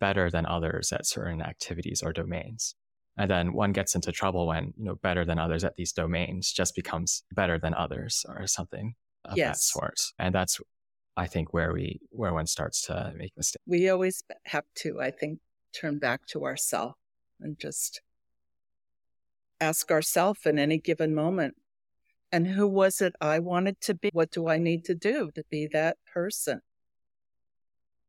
better 0.00 0.30
than 0.30 0.46
others 0.46 0.92
at 0.92 1.06
certain 1.06 1.42
activities 1.42 2.02
or 2.02 2.12
domains. 2.12 2.74
And 3.16 3.30
then 3.30 3.52
one 3.52 3.72
gets 3.72 3.94
into 3.94 4.10
trouble 4.10 4.46
when, 4.48 4.74
you 4.76 4.84
know, 4.84 4.96
better 4.96 5.24
than 5.24 5.38
others 5.38 5.62
at 5.64 5.76
these 5.76 5.92
domains 5.92 6.52
just 6.52 6.74
becomes 6.74 7.22
better 7.32 7.58
than 7.58 7.74
others 7.74 8.26
or 8.28 8.46
something 8.46 8.94
of 9.24 9.36
yes. 9.36 9.56
that 9.56 9.62
sort. 9.62 10.00
And 10.18 10.34
that's, 10.34 10.60
I 11.16 11.26
think, 11.26 11.54
where 11.54 11.72
we, 11.72 12.00
where 12.10 12.34
one 12.34 12.46
starts 12.46 12.82
to 12.86 13.12
make 13.16 13.32
mistakes. 13.36 13.62
We 13.66 13.88
always 13.88 14.22
have 14.46 14.64
to, 14.76 15.00
I 15.00 15.12
think, 15.12 15.38
turn 15.72 15.98
back 15.98 16.26
to 16.28 16.44
ourselves 16.44 16.96
and 17.40 17.58
just 17.58 18.00
ask 19.60 19.90
ourselves 19.90 20.40
in 20.44 20.58
any 20.58 20.78
given 20.78 21.14
moment, 21.14 21.54
and 22.32 22.48
who 22.48 22.66
was 22.66 23.00
it 23.00 23.14
I 23.20 23.38
wanted 23.38 23.80
to 23.82 23.94
be? 23.94 24.10
What 24.12 24.32
do 24.32 24.48
I 24.48 24.58
need 24.58 24.84
to 24.86 24.94
do 24.94 25.30
to 25.34 25.44
be 25.50 25.68
that 25.72 25.96
person? 26.12 26.60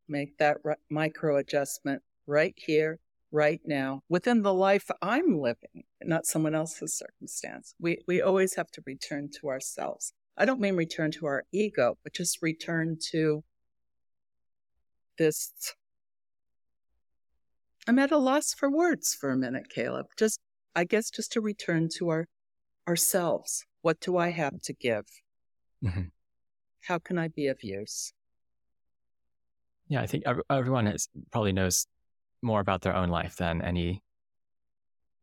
Make 0.08 0.38
that 0.38 0.58
micro 0.90 1.38
adjustment 1.38 2.02
right 2.28 2.54
here, 2.58 3.00
right 3.32 3.62
now, 3.66 4.02
within 4.10 4.42
the 4.42 4.54
life 4.54 4.90
I'm 5.02 5.40
living, 5.40 5.84
not 6.04 6.26
someone 6.26 6.56
else's 6.56 6.98
circumstance. 6.98 7.76
We, 7.80 8.00
we 8.08 8.22
always 8.22 8.56
have 8.56 8.72
to 8.72 8.84
return 8.86 9.30
to 9.40 9.50
ourselves. 9.50 10.14
I 10.38 10.46
don't 10.46 10.60
mean 10.60 10.76
return 10.76 11.12
to 11.12 11.26
our 11.28 11.44
ego, 11.52 11.98
but 12.04 12.14
just 12.14 12.42
return 12.42 12.98
to 13.12 13.44
this. 15.18 15.52
I'm 17.88 18.00
at 18.00 18.12
a 18.12 18.18
loss 18.18 18.54
for 18.54 18.70
words 18.70 19.14
for 19.14 19.30
a 19.30 19.38
minute, 19.38 19.70
Caleb. 19.70 20.08
Just, 20.18 20.40
I 20.76 20.84
guess, 20.84 21.10
just 21.10 21.32
to 21.34 21.42
return 21.42 21.90
to 21.98 22.10
our 22.10 22.28
ourselves. 22.88 23.66
What 23.82 24.00
do 24.00 24.18
I 24.18 24.30
have 24.30 24.62
to 24.62 24.74
give? 24.74 25.06
Mm-hmm. 25.84 26.02
How 26.82 27.00
can 27.00 27.18
I 27.18 27.28
be 27.28 27.48
of 27.48 27.64
use? 27.64 28.14
Yeah, 29.88 30.02
I 30.02 30.08
think 30.08 30.24
everyone 30.50 30.88
has, 30.88 31.08
probably 31.32 31.52
knows 31.52 31.88
more 32.42 32.60
about 32.60 32.82
their 32.82 32.96
own 32.96 33.10
life 33.10 33.36
than 33.36 33.62
any 33.62 34.04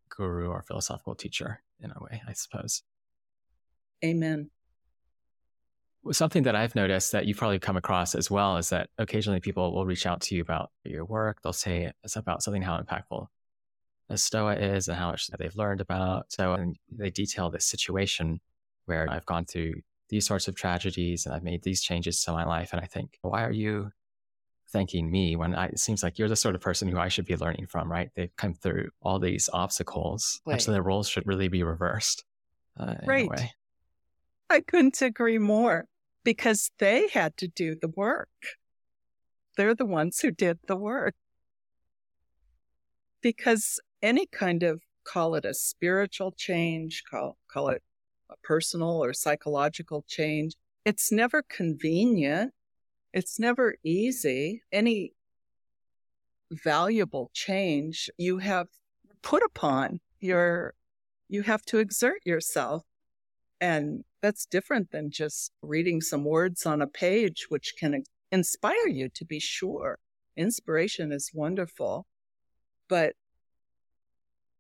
guru 0.09 0.49
or 0.49 0.63
philosophical 0.63 1.15
teacher 1.15 1.63
in 1.81 1.91
a 1.91 2.03
way, 2.03 2.23
I 2.27 2.33
suppose. 2.33 2.83
Amen. 4.05 4.51
Something 6.11 6.43
that 6.45 6.57
I've 6.57 6.75
noticed 6.75 7.13
that 7.13 7.27
you've 7.27 7.37
probably 7.37 7.61
come 7.61 7.77
across 7.77 8.15
as 8.15 8.31
well 8.31 8.57
is 8.57 8.71
that 8.71 8.91
occasionally 8.99 9.41
people 9.41 9.73
will 9.73 9.87
reach 9.87 10.05
out 10.05 10.21
to 10.23 10.35
you 10.35 10.43
about 10.43 10.71
your 10.85 11.05
work. 11.05 11.43
They'll 11.43 11.53
say 11.53 11.93
it's 12.03 12.17
about 12.17 12.43
something 12.43 12.63
how 12.63 12.81
impactful 12.81 13.27
a 14.09 14.19
Stoa 14.19 14.57
is 14.57 14.89
and 14.89 14.97
how 14.97 15.11
much 15.11 15.29
they've 15.29 15.55
learned 15.55 15.81
about. 15.81 16.33
So, 16.33 16.55
and 16.55 16.77
they 16.91 17.11
detail 17.11 17.51
this 17.51 17.67
situation 17.67 18.41
where 18.87 19.09
I've 19.09 19.27
gone 19.27 19.45
through 19.45 19.75
these 20.09 20.27
sorts 20.27 20.49
of 20.49 20.57
tragedies 20.57 21.25
and 21.25 21.35
I've 21.35 21.45
made 21.45 21.63
these 21.63 21.81
changes 21.81 22.23
to 22.25 22.33
my 22.33 22.45
life. 22.45 22.73
And 22.73 22.81
I 22.81 22.87
think, 22.87 23.19
why 23.23 23.45
are 23.45 23.53
you 23.53 23.93
thanking 24.73 25.11
me 25.11 25.37
when 25.37 25.55
I, 25.55 25.67
it 25.67 25.79
seems 25.79 26.03
like 26.03 26.19
you're 26.19 26.29
the 26.29 26.37
sort 26.37 26.55
of 26.55 26.61
person 26.61 26.89
who 26.89 26.99
I 26.99 27.09
should 27.09 27.27
be 27.27 27.37
learning 27.37 27.67
from, 27.67 27.91
right? 27.91 28.11
They've 28.17 28.35
come 28.37 28.55
through 28.55 28.91
all 29.01 29.19
these 29.19 29.49
obstacles. 29.53 30.41
Right. 30.47 30.55
Actually, 30.55 30.75
their 30.75 30.83
roles 30.83 31.09
should 31.09 31.27
really 31.27 31.49
be 31.49 31.63
reversed. 31.63 32.25
Uh, 32.79 32.95
right. 33.05 33.31
I 34.49 34.61
couldn't 34.61 35.01
agree 35.03 35.39
more 35.39 35.87
because 36.25 36.71
they 36.79 37.09
had 37.09 37.37
to 37.39 37.49
do 37.49 37.77
the 37.81 37.89
work. 37.89 38.29
They're 39.57 39.75
the 39.75 39.87
ones 39.87 40.21
who 40.21 40.31
did 40.31 40.59
the 40.67 40.77
work. 40.77 41.15
Because 43.21 43.79
any 44.01 44.27
kind 44.27 44.63
of, 44.63 44.83
call 45.05 45.35
it 45.35 45.45
a 45.45 45.55
spiritual 45.55 46.33
change, 46.33 47.05
call, 47.11 47.37
call 47.49 47.69
it 47.69 47.83
a 48.31 48.35
personal 48.43 49.03
or 49.03 49.13
psychological 49.13 50.05
change, 50.09 50.55
it's 50.85 51.13
never 51.13 51.43
convenient 51.43 52.53
it's 53.13 53.39
never 53.39 53.77
easy. 53.85 54.63
Any 54.73 55.15
valuable 56.51 57.31
change 57.35 58.11
you 58.17 58.39
have 58.39 58.69
put 59.23 59.43
upon 59.43 60.01
your, 60.21 60.75
you 61.29 61.43
have 61.43 61.63
to 61.67 61.79
exert 61.79 62.21
yourself. 62.25 62.85
And 63.61 64.05
that's 64.23 64.47
different 64.47 64.91
than 64.91 65.11
just 65.11 65.53
reading 65.63 66.01
some 66.01 66.25
words 66.25 66.67
on 66.67 66.83
a 66.83 66.87
page, 66.87 67.47
which 67.49 67.75
can 67.79 68.03
inspire 68.31 68.89
you 68.89 69.09
to 69.11 69.25
be 69.25 69.39
sure. 69.39 69.99
Inspiration 70.37 71.13
is 71.13 71.31
wonderful, 71.35 72.07
but 72.89 73.15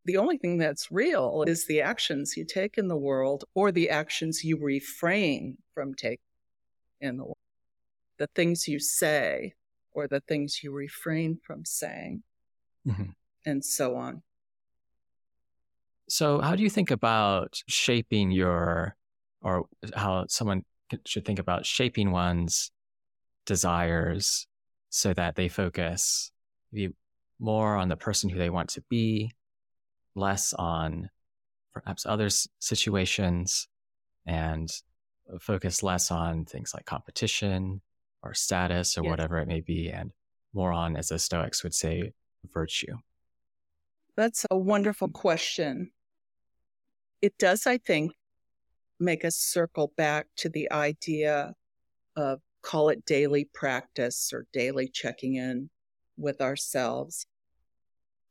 the 0.05 0.17
only 0.17 0.37
thing 0.37 0.59
that's 0.59 0.91
real 0.91 1.45
is 1.47 1.67
the 1.67 1.81
actions 1.81 2.37
you 2.37 2.45
take 2.45 2.77
in 2.77 2.89
the 2.89 2.97
world 2.97 3.45
or 3.55 3.73
the 3.73 3.89
actions 3.89 4.45
you 4.45 4.59
refrain 4.59 5.57
from 5.75 5.95
taking 5.95 6.19
in 7.01 7.17
the 7.17 7.25
world 7.25 7.42
the 8.23 8.29
things 8.37 8.69
you 8.69 8.79
say 8.79 9.53
or 9.91 10.07
the 10.07 10.21
things 10.21 10.63
you 10.63 10.71
refrain 10.71 11.41
from 11.45 11.65
saying, 11.65 12.23
mm-hmm. 12.87 13.11
and 13.45 13.65
so 13.65 13.97
on. 13.97 14.23
So, 16.09 16.41
how 16.41 16.55
do 16.55 16.63
you 16.63 16.71
think 16.71 16.93
about 16.93 17.61
shaping 17.67 18.31
your, 18.31 18.95
or 19.41 19.65
how 19.97 20.27
someone 20.29 20.63
should 21.05 21.25
think 21.25 21.41
about 21.41 21.67
shaping 21.67 22.13
one's 22.13 22.71
desires 23.45 24.47
so 24.89 25.13
that 25.15 25.35
they 25.35 25.49
focus 25.49 26.31
maybe 26.71 26.95
more 27.41 27.75
on 27.75 27.89
the 27.89 27.97
person 27.97 28.31
who 28.31 28.39
they 28.39 28.51
want 28.51 28.69
to 28.71 28.83
be, 28.89 29.33
less 30.15 30.53
on 30.53 31.11
perhaps 31.75 32.07
other 32.07 32.29
situations, 32.61 33.67
and 34.27 34.71
focus 35.41 35.83
less 35.83 36.13
on 36.13 36.45
things 36.45 36.73
like 36.73 36.85
competition 36.85 37.81
or 38.23 38.35
status 38.35 38.97
or 38.97 39.05
yes. 39.05 39.11
whatever 39.11 39.39
it 39.39 39.49
may 39.49 39.61
be, 39.61 39.91
and 39.91 40.13
more 40.53 40.73
on, 40.73 40.97
as 40.97 41.09
the 41.09 41.19
Stoics 41.19 41.63
would 41.63 41.75
say, 41.75 42.13
virtue? 42.53 42.97
That's 44.17 44.47
a 44.51 44.57
wonderful 44.57 45.09
question. 45.09 45.91
It 47.21 47.39
does, 47.39 47.67
I 47.67 47.79
think, 47.79 48.13
make 49.01 49.25
us 49.25 49.37
circle 49.37 49.93
back 49.97 50.27
to 50.37 50.49
the 50.49 50.71
idea 50.71 51.55
of 52.17 52.41
call 52.63 52.89
it 52.89 53.05
daily 53.05 53.49
practice 53.53 54.33
or 54.33 54.47
daily 54.53 54.89
checking 54.89 55.35
in 55.35 55.71
with 56.17 56.41
ourselves. 56.41 57.27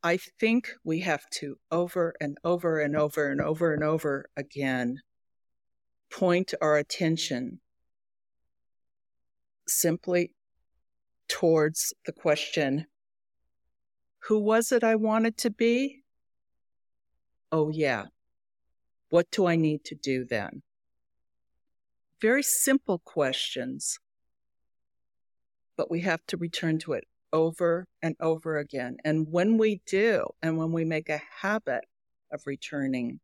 I 0.04 0.18
think 0.40 0.72
we 0.84 1.02
have 1.02 1.30
to 1.32 1.58
over 1.70 2.16
and 2.20 2.38
over 2.44 2.80
and 2.80 2.96
over 2.96 3.30
and 3.30 3.42
over 3.42 3.74
and 3.74 3.84
over 3.84 4.30
again 4.36 5.00
point 6.12 6.54
our 6.62 6.78
attention 6.78 7.61
simply 9.72 10.34
towards 11.28 11.94
the 12.06 12.12
question 12.12 12.88
Who 14.28 14.40
was 14.40 14.72
it 14.72 14.84
I 14.84 14.96
wanted 14.96 15.38
to 15.38 15.50
be? 15.50 16.04
Oh, 17.52 17.70
yeah. 17.70 18.06
What 19.10 19.30
do 19.32 19.46
I 19.46 19.56
need 19.56 19.84
to 19.86 19.96
do 19.96 20.26
then? 20.26 20.62
Very 22.22 22.44
simple 22.44 23.00
questions, 23.00 24.00
but 25.76 25.90
we 25.90 26.02
have 26.02 26.26
to 26.28 26.38
return 26.38 26.78
to 26.80 26.94
it 26.94 27.06
over 27.34 27.88
and 28.02 28.16
over 28.20 28.58
again. 28.58 28.98
And 29.04 29.28
when 29.30 29.58
we 29.58 29.82
do, 29.86 30.28
and 30.42 30.58
when 30.58 30.72
we 30.72 30.86
make 30.86 31.10
a 31.10 31.22
habit 31.42 31.86
of 32.32 32.44
returning 32.46 33.20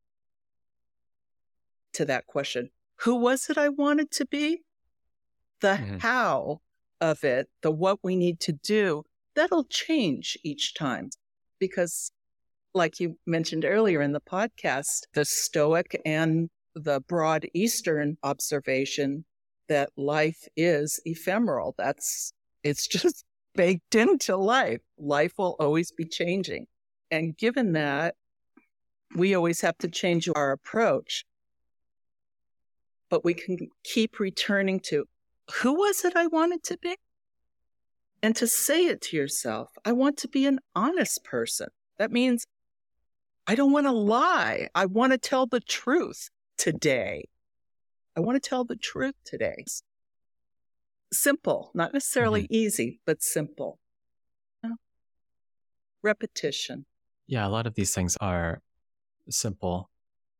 to 1.93 2.05
that 2.05 2.27
question, 2.27 2.69
who 3.01 3.15
was 3.15 3.49
it 3.49 3.57
I 3.57 3.69
wanted 3.69 4.11
to 4.11 4.25
be? 4.25 4.63
The 5.61 5.79
mm-hmm. 5.79 5.97
how 5.97 6.61
of 7.01 7.23
it, 7.23 7.47
the 7.61 7.71
what 7.71 7.99
we 8.03 8.15
need 8.15 8.39
to 8.41 8.53
do, 8.53 9.03
that'll 9.35 9.65
change 9.65 10.37
each 10.43 10.73
time. 10.73 11.09
Because, 11.59 12.11
like 12.73 12.99
you 12.99 13.17
mentioned 13.25 13.65
earlier 13.65 14.01
in 14.01 14.11
the 14.11 14.21
podcast, 14.21 15.01
the 15.13 15.25
Stoic 15.25 15.99
and 16.05 16.49
the 16.75 17.01
broad 17.07 17.47
Eastern 17.53 18.17
observation 18.23 19.25
that 19.67 19.89
life 19.97 20.47
is 20.55 20.99
ephemeral. 21.05 21.75
That's, 21.77 22.33
it's 22.63 22.87
just 22.99 23.25
baked 23.55 23.95
into 23.95 24.37
life. 24.37 24.81
Life 24.97 25.33
will 25.37 25.55
always 25.59 25.91
be 25.91 26.05
changing. 26.05 26.67
And 27.09 27.37
given 27.37 27.73
that, 27.73 28.15
we 29.15 29.33
always 29.35 29.61
have 29.61 29.77
to 29.79 29.87
change 29.87 30.29
our 30.35 30.51
approach. 30.51 31.25
But 33.09 33.23
we 33.23 33.33
can 33.33 33.69
keep 33.83 34.19
returning 34.19 34.81
to 34.81 35.05
who 35.55 35.73
was 35.73 36.03
it 36.03 36.15
I 36.15 36.27
wanted 36.27 36.63
to 36.63 36.77
be? 36.77 36.95
And 38.21 38.35
to 38.35 38.47
say 38.47 38.85
it 38.85 39.01
to 39.03 39.17
yourself, 39.17 39.69
I 39.85 39.91
want 39.91 40.17
to 40.17 40.27
be 40.27 40.45
an 40.45 40.59
honest 40.75 41.23
person. 41.23 41.67
That 41.97 42.11
means 42.11 42.45
I 43.45 43.55
don't 43.55 43.71
want 43.71 43.85
to 43.85 43.91
lie. 43.91 44.67
I 44.75 44.85
want 44.85 45.13
to 45.13 45.17
tell 45.17 45.45
the 45.45 45.59
truth 45.59 46.29
today. 46.57 47.25
I 48.15 48.19
want 48.19 48.41
to 48.41 48.49
tell 48.49 48.65
the 48.65 48.75
truth 48.75 49.15
today. 49.23 49.63
Simple, 51.13 51.71
not 51.73 51.93
necessarily 51.93 52.43
mm-hmm. 52.43 52.53
easy, 52.55 52.99
but 53.05 53.23
simple. 53.23 53.79
Repetition. 56.03 56.85
Yeah, 57.27 57.47
a 57.47 57.49
lot 57.49 57.67
of 57.67 57.75
these 57.75 57.93
things 57.93 58.17
are 58.21 58.61
simple, 59.29 59.89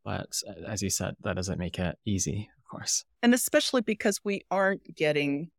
but 0.04 0.28
as 0.66 0.82
you 0.82 0.90
said, 0.90 1.16
that 1.24 1.36
doesn't 1.36 1.60
make 1.60 1.80
it 1.80 1.98
easy 2.06 2.50
course. 2.68 3.06
And 3.22 3.34
especially 3.34 3.82
because 3.82 4.20
we 4.24 4.42
aren't 4.52 4.96
getting 4.96 5.50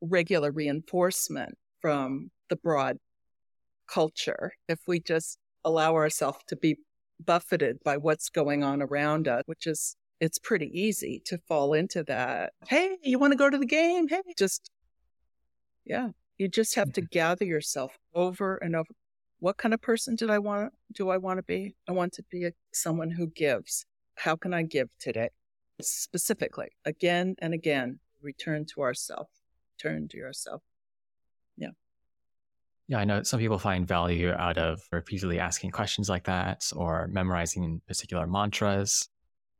regular 0.00 0.50
reinforcement 0.50 1.56
from 1.80 2.30
the 2.48 2.56
broad 2.56 2.98
culture. 3.88 4.52
If 4.68 4.80
we 4.86 5.00
just 5.00 5.38
allow 5.64 5.94
ourselves 5.94 6.38
to 6.48 6.56
be 6.56 6.76
buffeted 7.24 7.78
by 7.84 7.96
what's 7.96 8.28
going 8.28 8.64
on 8.64 8.82
around 8.82 9.28
us, 9.28 9.42
which 9.46 9.66
is, 9.66 9.96
it's 10.20 10.38
pretty 10.38 10.70
easy 10.72 11.22
to 11.26 11.38
fall 11.48 11.72
into 11.72 12.02
that. 12.04 12.52
Hey, 12.66 12.96
you 13.02 13.18
want 13.18 13.32
to 13.32 13.36
go 13.36 13.50
to 13.50 13.58
the 13.58 13.66
game? 13.66 14.08
Hey, 14.08 14.22
just, 14.38 14.70
yeah, 15.84 16.08
you 16.38 16.48
just 16.48 16.74
have 16.74 16.92
to 16.94 17.00
gather 17.00 17.44
yourself 17.44 17.96
over 18.14 18.56
and 18.56 18.74
over. 18.74 18.88
What 19.38 19.56
kind 19.56 19.74
of 19.74 19.80
person 19.80 20.14
did 20.14 20.30
I 20.30 20.38
want? 20.38 20.72
Do 20.92 21.10
I 21.10 21.16
want 21.16 21.38
to 21.38 21.42
be? 21.42 21.74
I 21.88 21.92
want 21.92 22.12
to 22.14 22.24
be 22.30 22.44
a, 22.44 22.52
someone 22.72 23.10
who 23.10 23.26
gives. 23.28 23.84
How 24.14 24.36
can 24.36 24.54
I 24.54 24.62
give 24.62 24.88
today? 24.98 25.30
Specifically 25.82 26.68
again 26.84 27.34
and 27.38 27.54
again 27.54 27.98
return 28.22 28.64
to 28.64 28.82
ourself 28.82 29.28
turn 29.82 30.08
to 30.08 30.16
yourself. 30.16 30.62
Yeah. 31.56 31.70
Yeah 32.88 32.98
i 32.98 33.04
know 33.04 33.22
some 33.22 33.40
people 33.40 33.58
find 33.58 33.86
value 33.86 34.32
out 34.32 34.58
of 34.58 34.80
repeatedly 34.92 35.38
asking 35.38 35.70
questions 35.70 36.08
like 36.08 36.24
that 36.24 36.70
or 36.74 37.08
memorizing 37.08 37.80
particular 37.86 38.26
mantras 38.26 39.08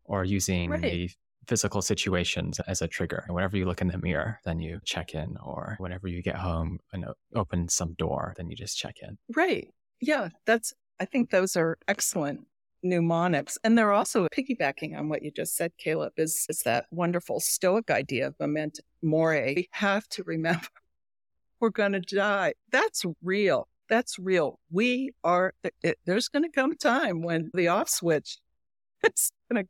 or 0.05 0.25
using 0.25 0.71
right. 0.71 0.83
the 0.83 1.11
physical 1.49 1.83
situations 1.83 2.61
as 2.69 2.83
a 2.83 2.87
trigger. 2.87 3.25
Whenever 3.29 3.57
you 3.57 3.65
look 3.65 3.81
in 3.81 3.89
the 3.89 3.99
mirror 3.99 4.39
then 4.45 4.61
you 4.61 4.81
check 4.85 5.15
in 5.15 5.37
or 5.43 5.77
whenever 5.79 6.07
you 6.07 6.23
get 6.23 6.37
home 6.37 6.79
and 6.93 7.05
open 7.35 7.69
some 7.69 7.95
door 7.95 8.35
then 8.37 8.49
you 8.49 8.57
just 8.57 8.79
check 8.79 8.97
in. 9.03 9.19
Right. 9.35 9.69
Yeah 10.01 10.29
that's 10.47 10.73
i 11.01 11.05
think 11.05 11.31
those 11.31 11.57
are 11.57 11.79
excellent 11.89 12.47
mnemonics. 12.83 13.59
And 13.65 13.77
they're 13.77 13.93
also 13.93 14.27
piggybacking 14.29 14.99
on 14.99 15.09
what 15.09 15.23
you 15.23 15.31
just 15.31 15.57
said, 15.57 15.73
Caleb, 15.79 16.13
is, 16.17 16.47
is 16.49 16.61
that 16.61 16.87
wonderful 16.91 17.41
Stoic 17.41 17.91
idea 17.91 18.29
of 18.29 18.35
memento 18.41 18.83
mori. 19.03 19.55
We 19.57 19.69
have 19.73 20.09
to 20.11 20.23
remember 20.25 20.67
we're 21.61 21.71
going 21.71 21.93
to 21.93 22.01
die. 22.01 22.55
That's 22.71 23.05
real. 23.23 23.69
That's 23.89 24.19
real. 24.19 24.59
We 24.71 25.13
are, 25.23 25.55
it, 25.83 25.99
there's 26.07 26.29
going 26.29 26.45
to 26.45 26.49
come 26.49 26.73
a 26.73 26.77
time 26.77 27.23
when 27.23 27.51
the 27.55 27.69
off 27.69 27.89
switch 27.89 28.39
is 29.05 29.33
going 29.51 29.65
to 29.65 29.69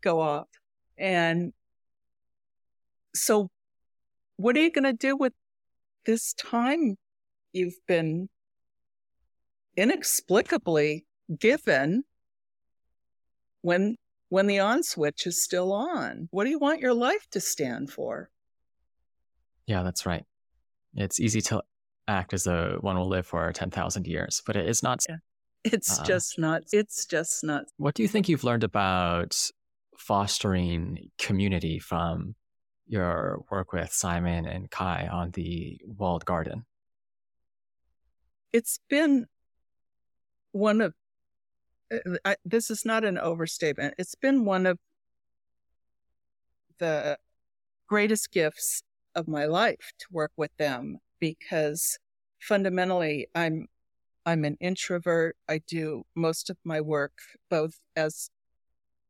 go 0.00 0.20
off. 0.20 0.48
And 0.96 1.52
so, 3.14 3.50
what 4.36 4.56
are 4.56 4.60
you 4.60 4.70
going 4.70 4.84
to 4.84 4.92
do 4.92 5.16
with 5.16 5.32
this 6.04 6.32
time 6.34 6.96
you've 7.52 7.78
been 7.86 8.28
inexplicably 9.76 11.06
given 11.38 12.04
when 13.68 13.96
when 14.30 14.46
the 14.46 14.58
on 14.58 14.82
switch 14.82 15.26
is 15.26 15.42
still 15.42 15.72
on? 15.72 16.28
What 16.30 16.44
do 16.44 16.50
you 16.50 16.58
want 16.58 16.80
your 16.80 16.94
life 16.94 17.26
to 17.32 17.40
stand 17.40 17.90
for? 17.90 18.30
Yeah, 19.66 19.82
that's 19.82 20.06
right. 20.06 20.24
It's 20.94 21.20
easy 21.20 21.42
to 21.42 21.62
act 22.06 22.32
as 22.32 22.44
though 22.44 22.78
one 22.80 22.96
will 22.96 23.08
live 23.08 23.26
for 23.26 23.52
10,000 23.52 24.06
years, 24.06 24.42
but 24.46 24.56
it 24.56 24.66
is 24.66 24.82
not. 24.82 25.04
Yeah. 25.08 25.16
It's 25.64 26.00
uh, 26.00 26.04
just 26.04 26.38
not. 26.38 26.62
It's 26.72 27.04
just 27.04 27.44
not. 27.44 27.64
What 27.76 27.94
do 27.94 28.02
you 28.02 28.08
think 28.08 28.28
you've 28.28 28.44
learned 28.44 28.64
about 28.64 29.36
fostering 29.98 31.10
community 31.18 31.78
from 31.78 32.34
your 32.86 33.44
work 33.50 33.72
with 33.72 33.92
Simon 33.92 34.46
and 34.46 34.70
Kai 34.70 35.08
on 35.12 35.30
the 35.32 35.78
walled 35.84 36.24
garden? 36.24 36.64
It's 38.52 38.80
been 38.88 39.26
one 40.52 40.80
of 40.80 40.94
Eh, 41.90 41.98
I, 42.24 42.36
this 42.44 42.70
is 42.70 42.84
not 42.84 43.04
an 43.04 43.18
overstatement. 43.18 43.94
It's 43.98 44.14
been 44.14 44.44
one 44.44 44.66
of 44.66 44.78
the 46.78 47.18
greatest 47.86 48.30
gifts 48.32 48.82
of 49.14 49.28
my 49.28 49.46
life 49.46 49.92
to 49.98 50.06
work 50.10 50.32
with 50.36 50.54
them 50.58 50.98
because 51.18 51.98
fundamentally 52.40 53.26
I'm 53.34 53.66
I'm 54.26 54.44
an 54.44 54.58
introvert. 54.60 55.36
I 55.48 55.62
do 55.66 56.04
most 56.14 56.50
of 56.50 56.58
my 56.62 56.80
work 56.82 57.12
both 57.48 57.80
as 57.96 58.30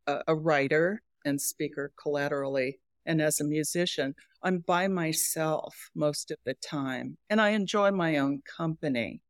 a, 0.06 0.22
a 0.28 0.34
writer 0.34 1.02
and 1.24 1.40
speaker 1.40 1.92
collaterally 2.00 2.78
and 3.04 3.20
as 3.20 3.40
a 3.40 3.44
musician. 3.44 4.14
I'm 4.42 4.58
by 4.60 4.86
myself 4.86 5.90
most 5.94 6.30
of 6.30 6.38
the 6.44 6.54
time 6.54 7.18
and 7.28 7.40
I 7.40 7.50
enjoy 7.50 7.90
my 7.90 8.18
own 8.18 8.42
company. 8.56 9.20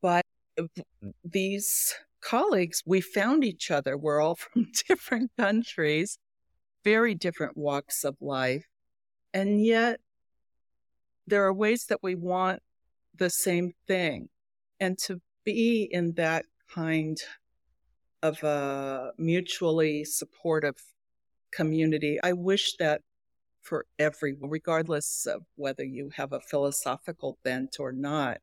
But 0.00 0.24
these 1.24 1.94
colleagues, 2.20 2.82
we 2.86 3.00
found 3.00 3.44
each 3.44 3.70
other. 3.70 3.96
We're 3.96 4.20
all 4.20 4.34
from 4.52 4.66
different 4.88 5.30
countries, 5.38 6.18
very 6.82 7.14
different 7.14 7.56
walks 7.56 8.04
of 8.04 8.16
life. 8.20 8.66
And 9.32 9.64
yet 9.64 10.00
there 11.26 11.44
are 11.44 11.52
ways 11.52 11.86
that 11.86 12.02
we 12.02 12.14
want 12.14 12.62
the 13.16 13.30
same 13.30 13.72
thing. 13.86 14.28
And 14.80 14.98
to 14.98 15.20
be 15.44 15.88
in 15.90 16.12
that 16.14 16.46
kind 16.72 17.18
of 18.22 18.42
a 18.42 19.12
mutually 19.18 20.04
supportive 20.04 20.76
community, 21.52 22.18
I 22.22 22.32
wish 22.32 22.76
that 22.78 23.02
for 23.60 23.86
everyone, 23.98 24.50
regardless 24.50 25.26
of 25.26 25.42
whether 25.56 25.84
you 25.84 26.10
have 26.16 26.32
a 26.32 26.40
philosophical 26.40 27.38
bent 27.44 27.76
or 27.78 27.92
not, 27.92 28.38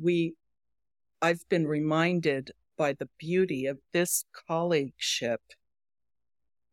we 0.00 0.34
I've 1.24 1.48
been 1.48 1.66
reminded 1.66 2.50
by 2.76 2.92
the 2.92 3.08
beauty 3.18 3.64
of 3.64 3.78
this 3.94 4.26
colleagueship 4.46 5.38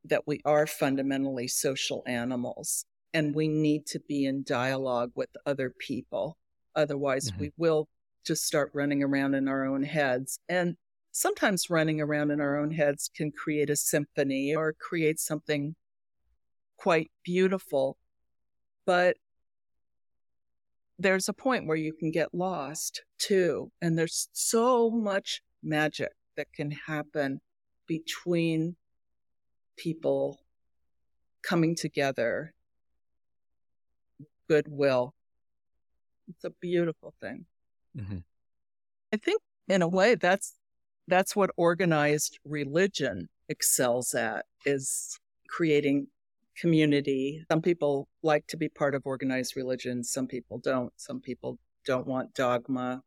that 0.03 0.27
we 0.27 0.41
are 0.43 0.67
fundamentally 0.67 1.47
social 1.47 2.03
animals 2.05 2.83
and 3.13 3.33
we 3.33 3.47
need 3.47 3.85
to 3.85 4.01
be 4.01 4.25
in 4.25 4.43
dialogue 4.43 5.13
with 5.15 5.29
other 5.45 5.73
people. 5.79 6.37
Otherwise, 6.75 7.31
mm-hmm. 7.31 7.39
we 7.39 7.51
will 7.55 7.87
just 8.25 8.45
start 8.45 8.71
running 8.73 9.01
around 9.01 9.35
in 9.35 9.47
our 9.47 9.65
own 9.65 9.83
heads. 9.83 10.37
And 10.49 10.75
sometimes 11.13 11.69
running 11.69 12.01
around 12.01 12.31
in 12.31 12.41
our 12.41 12.59
own 12.59 12.71
heads 12.71 13.09
can 13.15 13.31
create 13.31 13.69
a 13.69 13.77
symphony 13.77 14.53
or 14.53 14.73
create 14.73 15.21
something 15.21 15.75
quite 16.75 17.09
beautiful. 17.23 17.95
But 18.85 19.15
there's 20.99 21.29
a 21.29 21.33
point 21.33 21.67
where 21.67 21.77
you 21.77 21.93
can 21.93 22.11
get 22.11 22.33
lost 22.33 23.03
too. 23.17 23.71
And 23.81 23.97
there's 23.97 24.29
so 24.33 24.89
much 24.89 25.41
magic 25.63 26.11
that 26.37 26.51
can 26.53 26.71
happen 26.71 27.41
between 27.87 28.75
people 29.77 30.39
coming 31.43 31.75
together, 31.75 32.53
goodwill. 34.47 35.13
It's 36.29 36.43
a 36.43 36.51
beautiful 36.61 37.13
thing. 37.19 37.45
Mm-hmm. 37.97 38.19
I 39.13 39.17
think, 39.17 39.41
in 39.67 39.81
a 39.81 39.87
way, 39.87 40.15
that's 40.15 40.53
that's 41.07 41.35
what 41.35 41.49
organized 41.57 42.39
religion 42.45 43.27
excels 43.49 44.13
at 44.13 44.45
is 44.65 45.19
creating 45.49 46.07
community. 46.61 47.43
Some 47.51 47.61
people 47.61 48.07
like 48.21 48.45
to 48.47 48.57
be 48.57 48.69
part 48.69 48.93
of 48.93 49.01
organized 49.05 49.57
religion. 49.57 50.03
Some 50.03 50.27
people 50.27 50.59
don't. 50.59 50.93
Some 50.95 51.19
people 51.19 51.57
don't 51.85 52.05
want 52.05 52.35
dogma. 52.35 53.01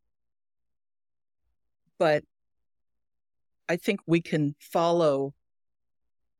But 1.98 2.24
I 3.68 3.76
think 3.76 4.00
we 4.07 4.20
can 4.20 4.57
follow 4.59 5.34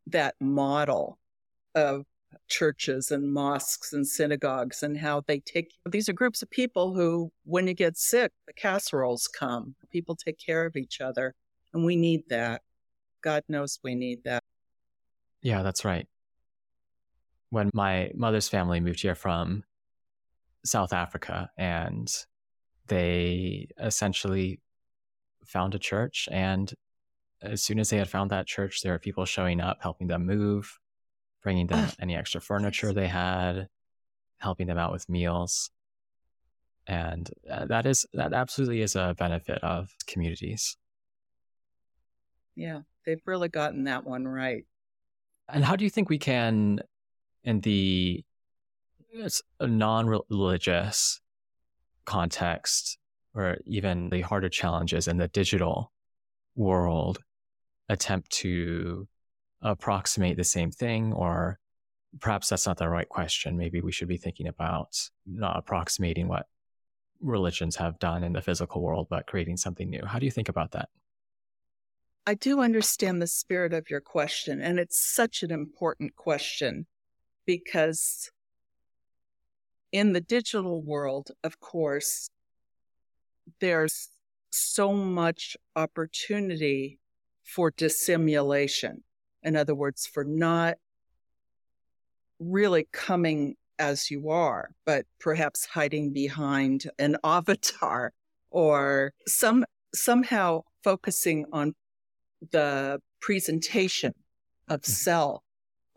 that 0.09 0.35
model 0.41 1.19
of 1.77 2.05
churches 2.49 3.13
and 3.13 3.33
mosques 3.33 3.93
and 3.93 4.07
synagogues 4.07 4.83
and 4.83 4.99
how 4.99 5.23
they 5.27 5.39
take 5.39 5.73
these 5.89 6.09
are 6.09 6.13
groups 6.13 6.43
of 6.43 6.51
people 6.51 6.93
who 6.93 7.33
when 7.45 7.67
you 7.67 7.73
get 7.73 7.97
sick 7.97 8.33
the 8.47 8.53
casseroles 8.53 9.29
come 9.29 9.75
people 9.91 10.15
take 10.15 10.37
care 10.37 10.67
of 10.67 10.77
each 10.77 11.01
other 11.01 11.33
and 11.73 11.85
we 11.85 11.97
need 11.97 12.23
that 12.29 12.61
god 13.23 13.43
knows 13.49 13.79
we 13.83 13.95
need 13.95 14.19
that 14.25 14.43
yeah 15.43 15.63
that's 15.63 15.85
right 15.85 16.07
when 17.51 17.71
my 17.73 18.11
mother's 18.15 18.49
family 18.49 18.81
moved 18.81 19.01
here 19.01 19.15
from 19.15 19.63
south 20.65 20.93
africa 20.93 21.51
and 21.57 22.13
they 22.87 23.69
essentially 23.79 24.61
found 25.45 25.75
a 25.75 25.79
church 25.79 26.29
and 26.31 26.75
as 27.45 27.63
soon 27.63 27.79
as 27.79 27.91
they 27.91 27.99
had 27.99 28.09
found 28.09 28.31
that 28.31 28.47
church, 28.47 28.81
there 28.83 28.93
were 28.93 28.99
people 28.99 29.25
showing 29.25 29.61
up, 29.61 29.79
helping 29.81 30.07
them 30.07 30.27
move, 30.27 30.79
bringing 31.43 31.67
them 31.67 31.91
any 32.01 32.17
extra 32.17 32.41
furniture 32.41 32.93
they 32.93 33.07
had, 33.07 33.69
helping 34.39 34.67
them 34.67 34.79
out 34.79 34.93
with 34.93 35.09
meals. 35.09 35.71
And 36.87 37.31
uh, 37.51 37.67
that 37.67 37.87
is, 37.87 38.07
that 38.15 38.33
absolutely 38.33 38.83
is 38.83 38.97
a 38.97 39.15
benefit 39.19 39.63
of 39.63 39.95
communities. 40.07 40.77
Yeah, 42.57 42.81
they've 43.05 43.23
really 43.27 43.49
gotten 43.49 43.85
that 43.85 44.05
one 44.05 44.27
right. 44.27 44.65
And 45.49 45.65
how 45.65 45.77
do 45.77 45.85
you 45.85 45.91
think 45.91 46.09
we 46.09 46.19
can, 46.19 46.81
in 47.45 47.61
the 47.61 48.25
non 49.61 50.07
religious 50.07 51.21
context, 52.05 52.99
or 53.35 53.59
even 53.65 54.11
the 54.11 54.23
harder 54.23 54.49
challenges 54.49 55.09
in 55.09 55.19
the 55.19 55.29
digital 55.29 55.93
world, 56.57 57.19
attempt 57.89 58.31
to 58.31 59.07
approximate 59.63 60.37
the 60.37 60.45
same 60.45 60.71
thing 60.71 61.13
or 61.13 61.59
perhaps 62.21 62.49
that's 62.49 62.67
not 62.67 62.77
the 62.77 62.89
right 62.89 63.09
question. 63.09 63.57
Maybe 63.57 63.81
we 63.81 63.93
should 63.93 64.09
be 64.09 64.17
thinking 64.17 64.47
about 64.47 65.11
not 65.27 65.57
approximating 65.57 66.29
what 66.29 66.47
religions 67.21 67.77
have 67.77 67.99
done 67.99 68.23
in 68.23 68.33
the 68.35 68.43
physical 68.43 68.83
world 68.83 69.07
but 69.09 69.27
creating 69.27 69.57
something 69.57 69.89
new. 69.89 70.03
How 70.05 70.19
do 70.19 70.27
you 70.27 70.31
think 70.31 70.49
about 70.49 70.73
that? 70.73 70.89
I 72.27 72.35
do 72.35 72.61
understand 72.61 73.21
the 73.21 73.27
spirit 73.27 73.73
of 73.75 73.91
your 73.91 74.01
question 74.01 74.61
and 74.61 74.79
it's 74.79 74.99
such 74.99 75.43
an 75.43 75.51
important 75.51 76.15
question 76.17 76.87
because 77.47 78.31
in 79.93 80.13
the 80.13 80.21
digital 80.21 80.83
world 80.83 81.31
of 81.43 81.61
course 81.61 82.29
there's 83.61 84.09
so 84.51 84.93
much 84.93 85.57
opportunity 85.77 86.99
for 87.43 87.71
dissimulation. 87.71 89.03
In 89.43 89.57
other 89.57 89.75
words, 89.75 90.07
for 90.07 90.25
not 90.25 90.77
really 92.39 92.89
coming 92.93 93.57
as 93.79 94.11
you 94.11 94.31
are, 94.31 94.71
but 94.87 95.05
perhaps 95.21 95.67
hiding 95.67 96.13
behind 96.13 96.85
an 96.99 97.17
avatar 97.25 98.13
or 98.51 99.13
some 99.27 99.65
somehow 99.95 100.63
focusing 100.83 101.45
on 101.53 101.75
the 102.53 103.01
presentation 103.21 104.13
of 104.69 104.81
mm-hmm. 104.81 104.93
self 104.93 105.43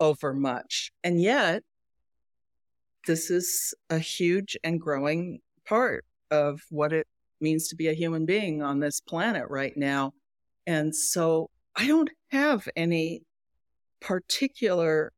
over 0.00 0.32
much. 0.32 0.92
And 1.02 1.20
yet, 1.20 1.62
this 3.06 3.30
is 3.30 3.74
a 3.90 3.98
huge 3.98 4.56
and 4.62 4.80
growing 4.80 5.40
part 5.66 6.04
of 6.30 6.62
what 6.70 6.92
it 6.92 7.06
means 7.40 7.68
to 7.68 7.76
be 7.76 7.88
a 7.88 7.94
human 7.94 8.26
being 8.26 8.62
on 8.62 8.80
this 8.80 9.00
planet 9.00 9.46
right 9.48 9.76
now. 9.76 10.12
And 10.66 10.94
so 10.94 11.50
I 11.74 11.86
don't 11.86 12.10
have 12.30 12.68
any 12.76 13.22
particular 14.00 15.12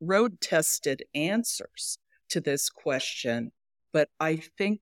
road 0.00 0.40
tested 0.40 1.02
answers 1.14 1.98
to 2.30 2.40
this 2.40 2.70
question, 2.70 3.52
but 3.92 4.08
I 4.18 4.36
think 4.58 4.80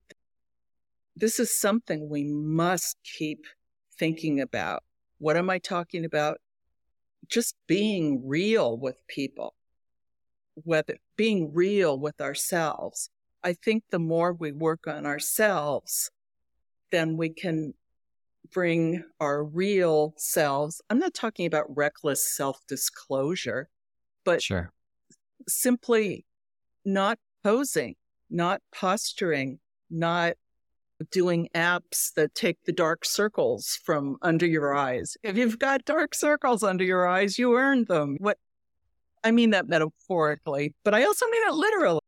this 1.15 1.39
is 1.39 1.59
something 1.59 2.09
we 2.09 2.23
must 2.23 2.97
keep 3.03 3.45
thinking 3.99 4.39
about. 4.39 4.83
What 5.19 5.37
am 5.37 5.49
I 5.49 5.59
talking 5.59 6.05
about? 6.05 6.39
Just 7.27 7.55
being 7.67 8.27
real 8.27 8.77
with 8.77 8.95
people, 9.07 9.55
whether 10.55 10.97
being 11.15 11.53
real 11.53 11.97
with 11.99 12.19
ourselves. 12.21 13.09
I 13.43 13.53
think 13.53 13.83
the 13.89 13.99
more 13.99 14.33
we 14.33 14.51
work 14.51 14.87
on 14.87 15.05
ourselves, 15.05 16.11
then 16.91 17.17
we 17.17 17.29
can 17.29 17.73
bring 18.51 19.03
our 19.19 19.43
real 19.43 20.13
selves. 20.17 20.81
I'm 20.89 20.99
not 20.99 21.13
talking 21.13 21.45
about 21.45 21.75
reckless 21.75 22.35
self 22.35 22.59
disclosure, 22.67 23.69
but 24.25 24.41
sure. 24.41 24.71
simply 25.47 26.25
not 26.85 27.17
posing, 27.43 27.95
not 28.29 28.61
posturing, 28.73 29.59
not 29.89 30.33
doing 31.09 31.49
apps 31.55 32.13
that 32.13 32.35
take 32.35 32.63
the 32.65 32.71
dark 32.71 33.05
circles 33.05 33.79
from 33.83 34.17
under 34.21 34.45
your 34.45 34.75
eyes. 34.75 35.17
If 35.23 35.37
you've 35.37 35.59
got 35.59 35.85
dark 35.85 36.13
circles 36.13 36.63
under 36.63 36.83
your 36.83 37.07
eyes, 37.07 37.39
you 37.39 37.57
earned 37.57 37.87
them. 37.87 38.17
What 38.19 38.37
I 39.23 39.31
mean 39.31 39.51
that 39.51 39.67
metaphorically, 39.67 40.75
but 40.83 40.93
I 40.93 41.03
also 41.03 41.27
mean 41.27 41.47
it 41.47 41.53
literally. 41.53 41.99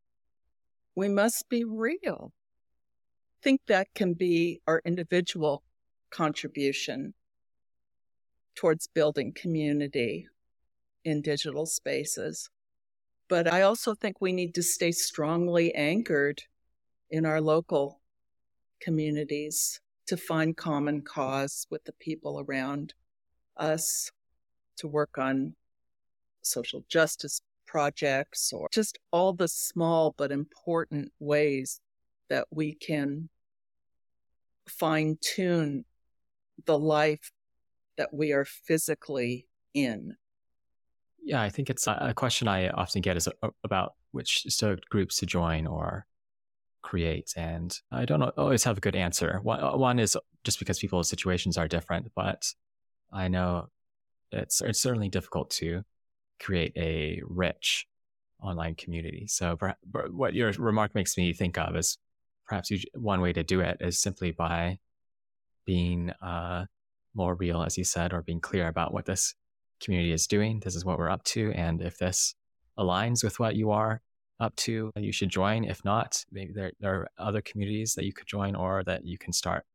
We 0.96 1.10
must 1.10 1.50
be 1.50 1.64
real. 1.64 2.32
I 2.32 3.44
think 3.44 3.62
that 3.68 3.88
can 3.96 4.14
be 4.14 4.62
our 4.68 4.82
individual 4.86 5.64
contribution 6.12 7.14
towards 8.56 8.88
building 8.88 9.34
community 9.34 10.28
in 11.04 11.22
digital 11.22 11.66
spaces. 11.66 12.50
But 13.28 13.52
I 13.52 13.64
also 13.64 13.96
think 13.96 14.18
we 14.20 14.32
need 14.32 14.54
to 14.56 14.64
stay 14.64 14.92
strongly 14.92 15.74
anchored 15.74 16.44
in 17.10 17.26
our 17.26 17.42
local 17.42 18.00
communities 18.84 19.80
to 20.08 20.18
find 20.18 20.58
common 20.58 21.02
cause 21.02 21.66
with 21.70 21.84
the 21.86 21.94
people 21.94 22.44
around 22.48 22.94
us, 23.58 24.12
to 24.78 24.88
work 24.88 25.18
on 25.18 25.56
social 26.42 26.84
justice 26.90 27.42
projects 27.66 28.52
or 28.52 28.68
just 28.72 29.00
all 29.12 29.34
the 29.34 29.48
small 29.48 30.14
but 30.18 30.32
important 30.32 31.12
ways 31.20 31.80
that 32.30 32.48
we 32.52 32.74
can 32.74 33.30
fine 34.68 35.18
tune 35.22 35.86
the 36.66 36.78
life 36.78 37.32
that 37.98 38.14
we 38.14 38.32
are 38.32 38.46
physically 38.46 39.48
in? 39.74 40.16
Yeah, 41.24 41.42
I 41.42 41.50
think 41.50 41.70
it's 41.70 41.88
a 41.88 42.14
question 42.16 42.48
I 42.48 42.70
often 42.70 43.02
get 43.02 43.16
is 43.16 43.28
uh, 43.28 43.50
about 43.64 43.94
which 44.12 44.46
groups 44.90 45.18
to 45.18 45.26
join 45.26 45.66
or 45.66 46.06
create. 46.84 47.34
And 47.36 47.76
I 47.92 48.06
don't 48.06 48.22
always 48.22 48.64
have 48.66 48.78
a 48.78 48.82
good 48.82 48.96
answer. 48.96 49.42
Uh, 49.48 49.78
one 49.78 49.98
is 49.98 50.16
just 50.44 50.60
because 50.60 50.80
people's 50.80 51.10
situations 51.10 51.58
are 51.58 51.68
different, 51.68 52.12
but 52.16 52.54
I 53.12 53.28
know 53.28 53.70
it's, 54.32 54.62
it's 54.62 54.80
certainly 54.80 55.10
difficult 55.10 55.50
to 55.52 55.84
create 56.40 56.74
a 56.76 57.22
rich 57.26 57.88
online 58.42 58.76
community. 58.76 59.26
So 59.28 59.58
what 60.12 60.34
your 60.34 60.52
remark 60.52 60.94
makes 60.94 61.18
me 61.18 61.34
think 61.34 61.58
of 61.58 61.76
is 61.76 61.98
perhaps 62.46 62.72
one 62.94 63.22
way 63.22 63.34
to 63.34 63.44
do 63.44 63.62
it 63.62 63.78
is 63.80 64.00
simply 64.00 64.32
by 64.32 64.80
being 65.66 66.12
uh, 66.22 66.66
more 67.16 67.36
real, 67.36 67.64
as 67.64 67.78
you 67.78 67.86
said, 67.86 68.12
or 68.12 68.22
being 68.22 68.42
clear 68.42 68.68
about 68.68 68.94
what 68.94 69.06
this 69.06 69.34
community 69.82 70.12
is 70.12 70.28
doing. 70.28 70.60
This 70.60 70.76
is 70.76 70.84
what 70.84 70.98
we're 70.98 71.10
up 71.10 71.24
to. 71.26 71.52
And 71.54 71.82
if 71.82 71.98
this 71.98 72.36
aligns 72.78 73.24
with 73.24 73.40
what 73.40 73.56
you 73.56 73.72
are 73.72 74.02
up 74.40 74.56
to, 74.58 74.92
you 74.96 75.12
should 75.12 75.30
join. 75.30 75.64
If 75.64 75.84
not, 75.86 76.26
maybe 76.32 76.54
there, 76.54 76.72
there 76.80 76.96
are 76.96 77.10
other 77.18 77.42
communities 77.42 77.94
that 77.96 78.06
you 78.06 78.14
could 78.14 78.28
join 78.28 78.56
or 78.56 78.84
that 78.84 79.06
you 79.06 79.18
can 79.18 79.34
start. 79.34 79.66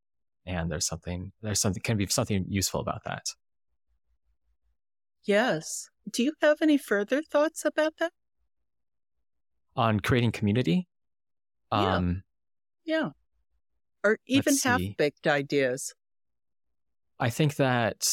And 0.47 0.71
there's 0.71 0.87
something, 0.87 1.33
there's 1.43 1.61
something, 1.61 1.83
can 1.83 1.97
be 1.97 2.07
something 2.07 2.45
useful 2.49 2.81
about 2.81 3.05
that. 3.05 3.27
Yes. 5.25 5.91
Do 6.11 6.23
you 6.23 6.33
have 6.41 6.63
any 6.63 6.79
further 6.79 7.23
thoughts 7.23 7.65
about 7.65 7.95
that? 7.99 8.13
On 9.77 10.01
creating 10.01 10.33
community? 10.33 10.89
Yeah. 11.71 11.97
Um, 11.97 12.23
yeah. 12.85 13.11
Or 14.03 14.19
even 14.27 14.57
half 14.65 14.81
baked 14.97 15.27
ideas. 15.27 15.95
I 17.21 17.31
think 17.31 17.57
that 17.57 18.09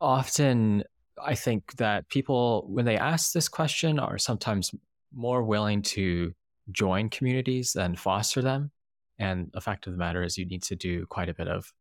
often, 0.00 0.84
I 1.22 1.34
think 1.34 1.76
that 1.76 2.08
people, 2.08 2.64
when 2.68 2.84
they 2.84 2.96
ask 2.96 3.32
this 3.32 3.48
question, 3.48 3.98
are 3.98 4.16
sometimes 4.16 4.72
more 5.14 5.42
willing 5.42 5.82
to 5.82 6.32
join 6.70 7.08
communities 7.08 7.72
than 7.72 7.96
foster 7.96 8.42
them. 8.42 8.70
And 9.18 9.50
the 9.52 9.60
fact 9.60 9.86
of 9.86 9.92
the 9.92 9.98
matter 9.98 10.22
is, 10.22 10.38
you 10.38 10.46
need 10.46 10.62
to 10.64 10.76
do 10.76 11.06
quite 11.06 11.28
a 11.28 11.34
bit 11.34 11.48
of 11.48 11.72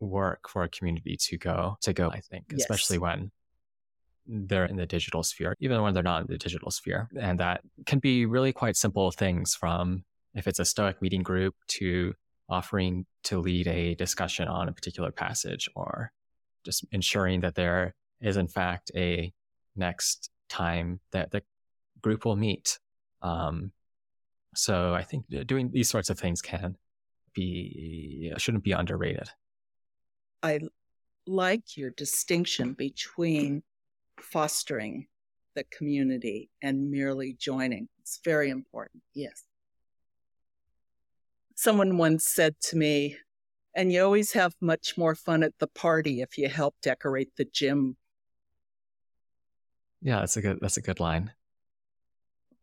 work 0.00 0.48
for 0.48 0.62
a 0.62 0.68
community 0.68 1.16
to 1.16 1.38
go 1.38 1.76
to 1.82 1.92
go. 1.92 2.10
I 2.10 2.20
think, 2.20 2.46
yes. 2.50 2.60
especially 2.60 2.98
when 2.98 3.30
they're 4.26 4.66
in 4.66 4.76
the 4.76 4.86
digital 4.86 5.22
sphere, 5.22 5.54
even 5.60 5.80
when 5.82 5.94
they're 5.94 6.02
not 6.02 6.22
in 6.22 6.26
the 6.28 6.38
digital 6.38 6.70
sphere, 6.70 7.08
and 7.18 7.38
that 7.40 7.62
can 7.86 7.98
be 7.98 8.26
really 8.26 8.52
quite 8.52 8.76
simple 8.76 9.10
things 9.10 9.54
from 9.54 10.04
if 10.34 10.46
it's 10.46 10.58
a 10.58 10.64
Stoic 10.64 11.00
meeting 11.00 11.22
group 11.22 11.54
to 11.68 12.14
offering 12.48 13.06
to 13.24 13.38
lead 13.38 13.66
a 13.66 13.94
discussion 13.94 14.48
on 14.48 14.68
a 14.68 14.72
particular 14.72 15.10
passage 15.10 15.68
or 15.74 16.12
just 16.64 16.84
ensuring 16.92 17.40
that 17.40 17.54
there 17.54 17.94
is 18.20 18.36
in 18.36 18.48
fact 18.48 18.90
a 18.94 19.32
next 19.74 20.30
time 20.48 21.00
that 21.12 21.30
the 21.30 21.42
group 22.06 22.24
will 22.24 22.36
meet. 22.36 22.78
Um, 23.20 23.72
so 24.54 24.94
I 24.94 25.02
think 25.02 25.24
doing 25.44 25.72
these 25.72 25.90
sorts 25.90 26.08
of 26.08 26.16
things 26.20 26.40
can 26.40 26.76
be 27.34 28.32
shouldn't 28.38 28.62
be 28.62 28.70
underrated. 28.70 29.28
I 30.40 30.60
like 31.26 31.76
your 31.76 31.90
distinction 31.90 32.74
between 32.74 33.64
fostering 34.20 35.08
the 35.56 35.64
community 35.64 36.48
and 36.62 36.92
merely 36.92 37.34
joining. 37.36 37.88
It's 37.98 38.20
very 38.24 38.50
important. 38.50 39.02
Yes. 39.14 39.42
Someone 41.56 41.98
once 41.98 42.24
said 42.28 42.54
to 42.68 42.76
me, 42.76 43.16
and 43.74 43.92
you 43.92 44.04
always 44.04 44.30
have 44.32 44.54
much 44.60 44.96
more 44.96 45.16
fun 45.16 45.42
at 45.42 45.58
the 45.58 45.66
party 45.66 46.20
if 46.20 46.38
you 46.38 46.48
help 46.48 46.76
decorate 46.82 47.32
the 47.36 47.46
gym. 47.46 47.96
Yeah, 50.02 50.20
that's 50.20 50.36
a 50.36 50.42
good 50.42 50.58
that's 50.60 50.76
a 50.76 50.82
good 50.82 51.00
line. 51.00 51.32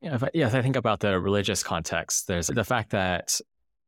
Yeah, 0.04 0.16
if 0.16 0.24
I, 0.24 0.30
yeah, 0.34 0.47
if 0.47 0.54
I 0.54 0.62
think 0.62 0.76
about 0.76 0.99
the 0.99 1.18
religious 1.18 1.64
context, 1.64 2.28
there's 2.28 2.47
the 2.47 2.66
fact 2.66 2.89
that 2.89 3.39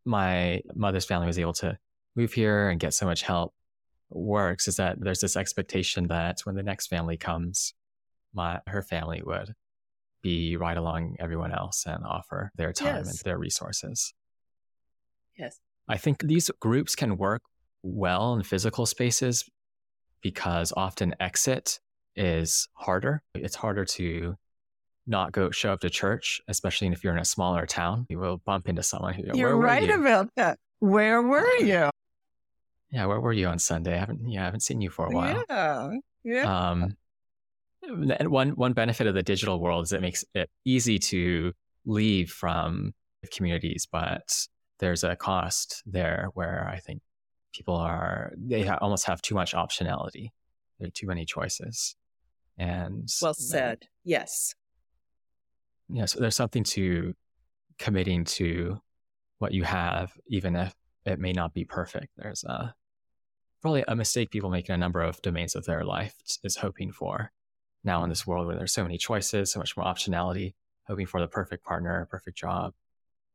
my 0.05 0.61
mother's 0.74 1.03
family 1.03 1.28
was 1.28 1.38
able 1.38 1.53
to 1.53 1.78
move 2.16 2.32
here 2.32 2.70
and 2.70 2.80
get 2.80 2.93
so 2.93 3.05
much 3.05 3.22
help 3.22 3.53
works 4.09 4.70
is 4.70 4.78
that 4.78 4.95
there's 5.01 5.20
this 5.20 5.36
expectation 5.36 6.07
that 6.07 6.39
when 6.45 6.55
the 6.55 6.63
next 6.63 6.88
family 6.88 7.18
comes, 7.18 7.74
my 8.34 8.59
her 8.68 8.82
family 8.82 9.22
would 9.26 9.53
be 10.22 10.55
right 10.55 10.78
along 10.78 11.18
everyone 11.20 11.51
else 11.51 11.84
and 11.86 12.05
offer 12.05 12.49
their 12.55 12.72
time 12.72 12.95
yes. 12.95 13.09
and 13.09 13.20
their 13.26 13.38
resources. 13.38 14.13
Yes. 15.38 15.59
I 15.89 15.97
think 15.97 16.22
these 16.24 16.49
groups 16.61 16.95
can 16.95 17.18
work 17.18 17.41
well 17.84 18.36
in 18.36 18.43
physical 18.43 18.86
spaces 18.86 19.43
because 20.22 20.72
often 20.78 21.13
exit 21.20 21.80
is 22.16 22.70
harder. 22.74 23.22
It's 23.34 23.55
harder 23.55 23.84
to 23.86 24.36
not 25.08 25.32
go 25.32 25.51
show 25.51 25.72
up 25.74 25.82
to 25.82 25.89
church, 25.89 26.41
especially 26.47 26.88
if 26.88 27.03
you're 27.03 27.14
in 27.14 27.20
a 27.20 27.26
smaller 27.26 27.66
town. 27.66 28.06
You 28.10 28.20
will 28.20 28.38
bump 28.38 28.68
into 28.68 28.84
someone 28.84 29.14
who 29.14 29.24
You're 29.34 29.56
right 29.56 29.88
you? 29.88 29.99
about 29.99 30.30
that. 30.36 30.60
Where 30.80 31.22
were 31.22 31.56
you? 31.58 31.89
Yeah, 32.91 33.06
where 33.06 33.20
were 33.20 33.34
you 33.34 33.47
on 33.47 33.60
Sunday? 33.60 33.95
I 33.95 33.99
haven't 33.99 34.28
yeah, 34.30 34.41
I 34.41 34.45
haven't 34.45 34.62
seen 34.62 34.82
you 34.82 34.89
for 34.89 35.06
a 35.06 35.10
while. 35.10 35.43
Yeah. 35.49 35.89
Yeah. 36.24 36.70
Um 36.70 36.97
and 37.84 38.30
one 38.30 38.51
one 38.51 38.74
benefit 38.74 39.08
of 39.08 39.14
the 39.14 39.24
digital 39.24 39.60
world 39.60 39.84
is 39.86 39.93
it 39.93 40.01
makes 40.01 40.26
it 40.34 40.49
easy 40.64 40.97
to 40.99 41.53
leave 41.86 42.32
from 42.32 42.93
communities, 43.32 43.88
but 43.91 44.47
there's 44.80 45.03
a 45.03 45.16
cost 45.16 45.84
there 45.86 46.30
where 46.34 46.70
I 46.72 46.80
think 46.80 47.01
people 47.53 47.76
are 47.76 48.34
they 48.38 48.64
ha- 48.64 48.80
almost 48.82 49.06
have 49.06 49.22
too 49.22 49.36
much 49.36 49.53
optionality. 49.53 50.30
There 50.80 50.88
are 50.88 50.91
too 50.91 51.08
many 51.08 51.26
choices, 51.26 51.95
and 52.58 53.08
well 53.22 53.34
said. 53.34 53.80
Uh, 53.84 53.88
yes. 54.03 54.56
Yeah, 55.90 56.06
so 56.06 56.20
there's 56.20 56.36
something 56.36 56.64
to 56.64 57.14
committing 57.78 58.26
to 58.26 58.80
what 59.40 59.54
you 59.54 59.64
have, 59.64 60.12
even 60.28 60.56
if 60.56 60.74
it 61.06 61.20
may 61.20 61.34
not 61.34 61.54
be 61.54 61.66
perfect. 61.66 62.10
There's 62.18 62.44
a 62.44 62.74
probably 63.62 63.84
a 63.88 63.96
mistake 63.96 64.32
people 64.32 64.50
make 64.50 64.70
in 64.70 64.76
a 64.76 64.78
number 64.78 65.02
of 65.02 65.22
domains 65.22 65.56
of 65.56 65.66
their 65.66 65.84
life 65.84 66.16
is 66.44 66.56
hoping 66.56 66.92
for. 66.92 67.32
Now 67.84 68.04
in 68.04 68.10
this 68.10 68.26
world 68.26 68.48
where 68.48 68.56
there's 68.56 68.74
so 68.74 68.84
many 68.84 68.98
choices, 68.98 69.52
so 69.52 69.60
much 69.60 69.76
more 69.76 69.86
optionality, 69.86 70.54
hoping 70.88 71.06
for 71.06 71.20
the 71.20 71.28
perfect 71.28 71.64
partner, 71.64 72.08
perfect 72.10 72.38
job, 72.38 72.74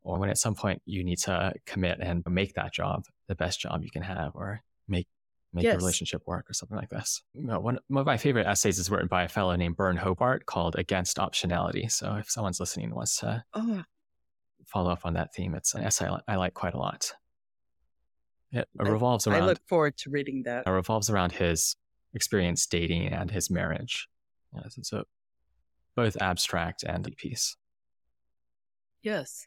or 0.02 0.18
when 0.18 0.30
at 0.30 0.38
some 0.38 0.54
point 0.54 0.82
you 0.86 1.04
need 1.04 1.18
to 1.18 1.52
commit 1.66 1.98
and 2.00 2.22
make 2.28 2.54
that 2.54 2.72
job 2.72 3.04
the 3.26 3.34
best 3.34 3.60
job 3.60 3.82
you 3.82 3.90
can 3.90 4.02
have 4.02 4.32
or 4.34 4.62
make 4.88 5.08
make 5.52 5.64
yes. 5.64 5.74
the 5.74 5.78
relationship 5.78 6.22
work 6.26 6.48
or 6.48 6.52
something 6.52 6.76
like 6.76 6.90
this. 6.90 7.22
You 7.34 7.46
know, 7.46 7.60
one, 7.60 7.78
one, 7.88 8.00
of 8.00 8.06
my 8.06 8.16
favorite 8.16 8.46
essays 8.46 8.78
is 8.78 8.90
written 8.90 9.08
by 9.08 9.24
a 9.24 9.28
fellow 9.28 9.54
named 9.56 9.76
Byrne 9.76 9.96
Hobart 9.96 10.46
called 10.46 10.76
Against 10.76 11.16
Optionality. 11.16 11.90
So 11.90 12.14
if 12.14 12.30
someone's 12.30 12.60
listening 12.60 12.86
and 12.86 12.94
wants 12.94 13.18
to 13.20 13.44
oh. 13.54 13.82
follow 14.66 14.90
up 14.90 15.00
on 15.04 15.14
that 15.14 15.34
theme, 15.34 15.54
it's 15.54 15.74
an 15.74 15.82
essay 15.82 16.06
I, 16.06 16.20
I 16.28 16.36
like 16.36 16.54
quite 16.54 16.74
a 16.74 16.78
lot. 16.78 17.12
It 18.52 18.68
revolves 18.76 19.26
around. 19.26 19.42
I 19.42 19.46
look 19.46 19.60
forward 19.68 19.96
to 19.98 20.10
reading 20.10 20.42
that. 20.44 20.66
It 20.66 20.70
revolves 20.70 21.08
around 21.08 21.32
his 21.32 21.76
experience 22.14 22.66
dating 22.66 23.08
and 23.08 23.30
his 23.30 23.50
marriage. 23.50 24.08
Yeah, 24.54 24.62
so 24.82 25.04
both 25.94 26.16
abstract 26.20 26.82
and 26.82 27.06
a 27.06 27.10
piece. 27.10 27.56
Yes. 29.02 29.46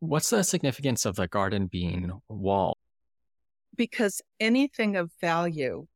What's 0.00 0.30
the 0.30 0.42
significance 0.42 1.06
of 1.06 1.16
the 1.16 1.26
garden 1.26 1.66
being 1.66 2.12
wall? 2.28 2.73
Because 3.76 4.22
anything 4.38 4.96
of 4.96 5.10
value 5.20 5.86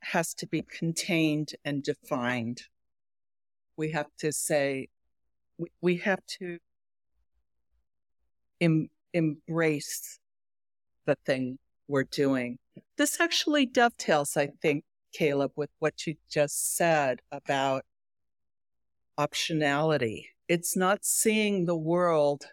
has 0.00 0.34
to 0.34 0.46
be 0.46 0.62
contained 0.62 1.50
and 1.64 1.82
defined. 1.82 2.62
We 3.76 3.92
have 3.92 4.08
to 4.18 4.32
say, 4.32 4.88
we, 5.58 5.68
we 5.80 5.96
have 5.98 6.20
to 6.38 6.58
em, 8.60 8.88
embrace 9.12 10.18
the 11.06 11.16
thing 11.24 11.58
we're 11.88 12.04
doing. 12.04 12.58
This 12.96 13.20
actually 13.20 13.66
dovetails, 13.66 14.36
I 14.36 14.48
think, 14.60 14.84
Caleb, 15.12 15.52
with 15.56 15.70
what 15.78 16.06
you 16.06 16.16
just 16.30 16.76
said 16.76 17.20
about 17.30 17.84
optionality. 19.18 20.24
It's 20.48 20.76
not 20.76 21.04
seeing 21.04 21.66
the 21.66 21.76
world 21.76 22.46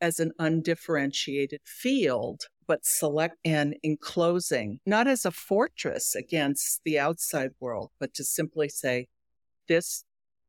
as 0.00 0.18
an 0.18 0.32
undifferentiated 0.38 1.60
field, 1.64 2.42
but 2.70 2.86
select 2.86 3.36
and 3.44 3.74
enclosing, 3.82 4.78
not 4.86 5.08
as 5.08 5.24
a 5.24 5.32
fortress 5.32 6.14
against 6.14 6.80
the 6.84 7.00
outside 7.00 7.50
world, 7.58 7.90
but 7.98 8.14
to 8.14 8.22
simply 8.22 8.68
say, 8.68 9.08
this 9.66 10.04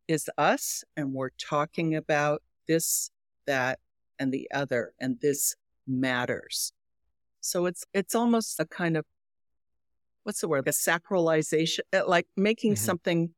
is 0.07 0.29
us, 0.37 0.83
and 0.95 1.13
we're 1.13 1.31
talking 1.31 1.95
about 1.95 2.43
this, 2.67 3.09
that, 3.47 3.79
and 4.19 4.31
the 4.31 4.47
other, 4.53 4.93
and 4.99 5.17
this 5.19 5.55
matters. 5.87 6.73
So 7.39 7.65
it's 7.65 7.85
it's 7.91 8.13
almost 8.13 8.59
a 8.59 8.65
kind 8.65 8.97
of 8.97 9.05
what's 10.21 10.41
the 10.41 10.47
word? 10.47 10.67
A 10.67 10.71
sacralization, 10.71 11.79
uh, 11.91 12.07
like 12.07 12.27
making 12.37 12.73
mm-hmm. 12.73 12.85
something 12.85 13.29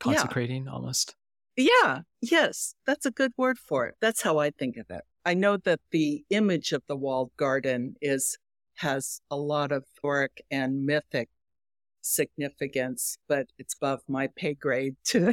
consecrating 0.00 0.64
yeah. 0.64 0.72
almost. 0.72 1.16
Yeah, 1.54 2.00
yes, 2.22 2.76
that's 2.86 3.04
a 3.04 3.10
good 3.10 3.32
word 3.36 3.58
for 3.58 3.84
it. 3.84 3.96
That's 4.00 4.22
how 4.22 4.38
I 4.38 4.52
think 4.52 4.78
of 4.78 4.86
it. 4.88 5.02
I 5.26 5.34
know 5.34 5.56
that 5.56 5.80
the 5.90 6.24
image 6.30 6.72
of 6.72 6.82
the 6.86 6.96
walled 6.96 7.32
garden 7.36 7.96
is 8.00 8.38
has 8.76 9.20
a 9.30 9.36
lot 9.36 9.72
of 9.72 9.84
historic 9.92 10.40
and 10.52 10.86
mythic 10.86 11.28
significance, 12.00 13.18
but 13.28 13.48
it's 13.58 13.74
above 13.74 14.02
my 14.06 14.28
pay 14.36 14.54
grade 14.54 14.94
to 15.06 15.30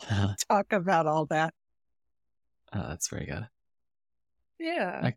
uh-huh. 0.00 0.34
talk 0.48 0.72
about 0.72 1.06
all 1.06 1.26
that. 1.26 1.52
Oh, 2.72 2.86
that's 2.88 3.08
very 3.08 3.26
good. 3.26 3.46
Yeah. 4.58 5.00
I, 5.04 5.14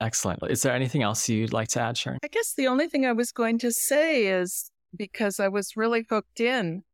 Excellent. 0.00 0.40
Is 0.48 0.62
there 0.62 0.74
anything 0.74 1.02
else 1.02 1.28
you'd 1.28 1.52
like 1.52 1.68
to 1.68 1.80
add, 1.80 1.98
Sharon? 1.98 2.20
I 2.22 2.28
guess 2.28 2.52
the 2.54 2.68
only 2.68 2.86
thing 2.86 3.06
I 3.06 3.12
was 3.12 3.32
going 3.32 3.58
to 3.60 3.72
say 3.72 4.26
is 4.26 4.70
because 4.96 5.40
I 5.40 5.48
was 5.48 5.76
really 5.76 6.06
hooked 6.08 6.38
in 6.38 6.84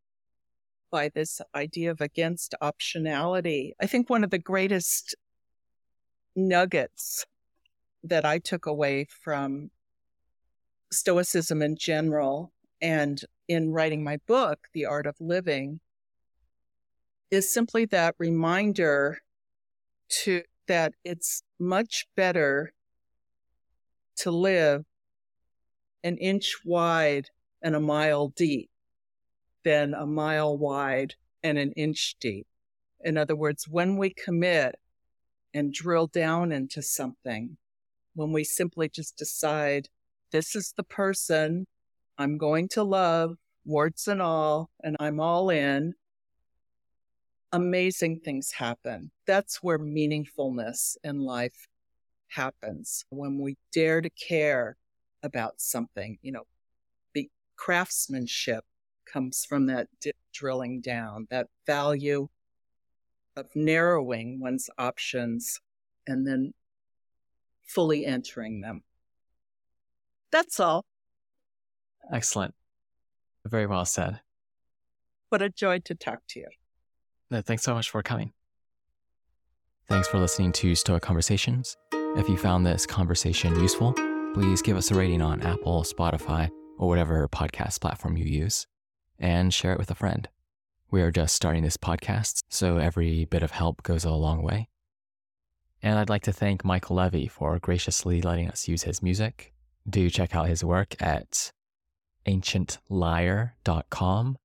by 0.91 1.11
this 1.13 1.41
idea 1.55 1.91
of 1.91 2.01
against 2.01 2.55
optionality. 2.63 3.73
I 3.81 3.87
think 3.87 4.09
one 4.09 4.23
of 4.23 4.31
the 4.31 4.39
greatest 4.39 5.17
nuggets 6.35 7.27
that 8.05 8.25
I 8.25 8.39
took 8.39 8.67
away 8.67 9.07
from 9.23 9.71
Stoicism 10.91 11.63
in 11.63 11.77
general 11.77 12.53
and 12.81 13.21
in 13.49 13.73
writing 13.73 14.03
my 14.03 14.19
book, 14.27 14.69
The 14.73 14.87
Art 14.87 15.07
of 15.07 15.17
Living, 15.21 15.81
is 17.31 17.53
simply 17.53 17.87
that 17.87 18.15
reminder 18.19 19.19
to 20.09 20.43
that 20.67 20.95
it's 21.05 21.43
much 21.59 22.07
better 22.17 22.73
to 24.17 24.31
live 24.31 24.85
an 26.05 26.19
inch 26.19 26.57
wide 26.65 27.29
and 27.63 27.75
a 27.75 27.81
mile 27.81 28.29
deep 28.29 28.71
than 29.65 29.95
a 29.95 30.07
mile 30.07 30.57
wide 30.57 31.15
and 31.43 31.59
an 31.59 31.73
inch 31.73 32.17
deep. 32.21 32.47
In 33.05 33.17
other 33.17 33.37
words, 33.37 33.67
when 33.69 33.97
we 33.97 34.11
commit 34.11 34.75
and 35.55 35.73
drill 35.73 36.07
down 36.07 36.53
into 36.53 36.83
something, 36.83 37.57
when 38.15 38.33
we 38.33 38.45
simply 38.45 38.89
just 38.89 39.17
decide, 39.17 39.89
this 40.31 40.55
is 40.57 40.73
the 40.77 40.83
person 40.83 41.67
I'm 42.19 42.39
going 42.39 42.69
to 42.69 42.83
love, 42.83 43.37
warts 43.65 44.07
and 44.09 44.21
all, 44.21 44.71
and 44.83 44.97
I'm 45.01 45.21
all 45.21 45.51
in, 45.51 45.95
amazing 47.53 48.21
things 48.21 48.53
happen. 48.53 49.11
That's 49.27 49.63
where 49.63 49.79
meaningfulness 49.79 50.97
in 51.05 51.21
life 51.21 51.69
happens 52.29 53.05
when 53.11 53.39
we 53.39 53.57
dare 53.73 54.01
to 54.01 54.11
care 54.11 54.77
about 55.23 55.61
something. 55.61 56.19
You 56.23 56.33
know, 56.33 56.47
the 57.15 57.31
craftsmanship 57.57 58.65
comes 59.11 59.45
from 59.45 59.67
that 59.67 59.89
di- 60.01 60.13
drilling 60.33 60.81
down, 60.81 61.27
that 61.31 61.49
value 61.67 62.29
of 63.37 63.47
narrowing 63.55 64.41
one's 64.41 64.69
options 64.79 65.61
and 66.07 66.27
then 66.27 66.53
fully 67.67 68.05
entering 68.05 68.61
them. 68.61 68.83
That's 70.31 70.61
all. 70.61 70.85
Excellent. 72.13 72.55
Very 73.47 73.67
well 73.67 73.85
said. 73.85 74.21
What 75.29 75.43
a 75.43 75.49
joy 75.49 75.81
to 75.87 75.95
talk 75.95 76.21
to 76.31 76.41
you. 76.41 76.49
Uh, 77.31 77.43
thanks 77.43 77.63
so 77.63 77.75
much 77.75 77.91
for 77.91 78.03
coming. 78.03 78.33
Thanks 79.89 80.09
for 80.09 80.19
listening 80.19 80.53
to 80.53 80.75
Stoa 80.75 81.01
Conversations. 81.01 81.77
If 81.93 82.29
you 82.29 82.37
found 82.37 82.67
this 82.67 82.87
conversation 82.87 83.59
useful, 83.59 83.95
please 84.35 84.63
give 84.63 84.77
us 84.77 84.91
a 84.91 84.95
rating 84.95 85.23
on 85.23 85.43
Apple, 85.43 85.83
Spotify, 85.83 86.51
or 86.79 86.89
whatever 86.89 87.27
podcast 87.29 87.81
platform 87.81 88.17
you 88.17 88.25
use, 88.25 88.67
and 89.19 89.53
share 89.53 89.73
it 89.73 89.79
with 89.79 89.91
a 89.91 89.95
friend. 89.95 90.29
We 90.93 91.01
are 91.01 91.11
just 91.11 91.35
starting 91.35 91.63
this 91.63 91.79
podcast, 91.79 92.43
so 92.51 92.77
every 92.77 93.25
bit 93.25 93.43
of 93.43 93.51
help 93.51 93.83
goes 93.83 94.05
a 94.05 94.11
long 94.11 94.43
way. 94.43 94.69
And 95.83 95.99
I'd 95.99 96.11
like 96.11 96.25
to 96.25 96.35
thank 96.35 96.67
Michael 96.67 96.97
Levy 96.97 97.27
for 97.27 97.59
graciously 97.59 98.21
letting 98.21 98.49
us 98.49 98.69
use 98.69 98.83
his 98.83 99.03
music. 99.03 99.55
Do 99.89 100.11
check 100.11 100.37
out 100.37 100.49
his 100.49 100.63
work 100.63 100.95
at 101.01 101.51
ancientlyre.com. 102.27 104.37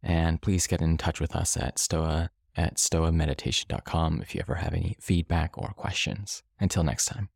And 0.00 0.40
please 0.40 0.68
get 0.68 0.80
in 0.80 0.96
touch 0.96 1.20
with 1.20 1.34
us 1.34 1.56
at 1.56 1.80
stoa 1.80 2.30
at 2.54 2.76
stoameditation.com 2.76 4.22
if 4.22 4.32
you 4.32 4.40
ever 4.40 4.54
have 4.54 4.74
any 4.74 4.96
feedback 5.00 5.58
or 5.58 5.74
questions. 5.76 6.44
Until 6.60 6.84
next 6.84 7.06
time. 7.06 7.30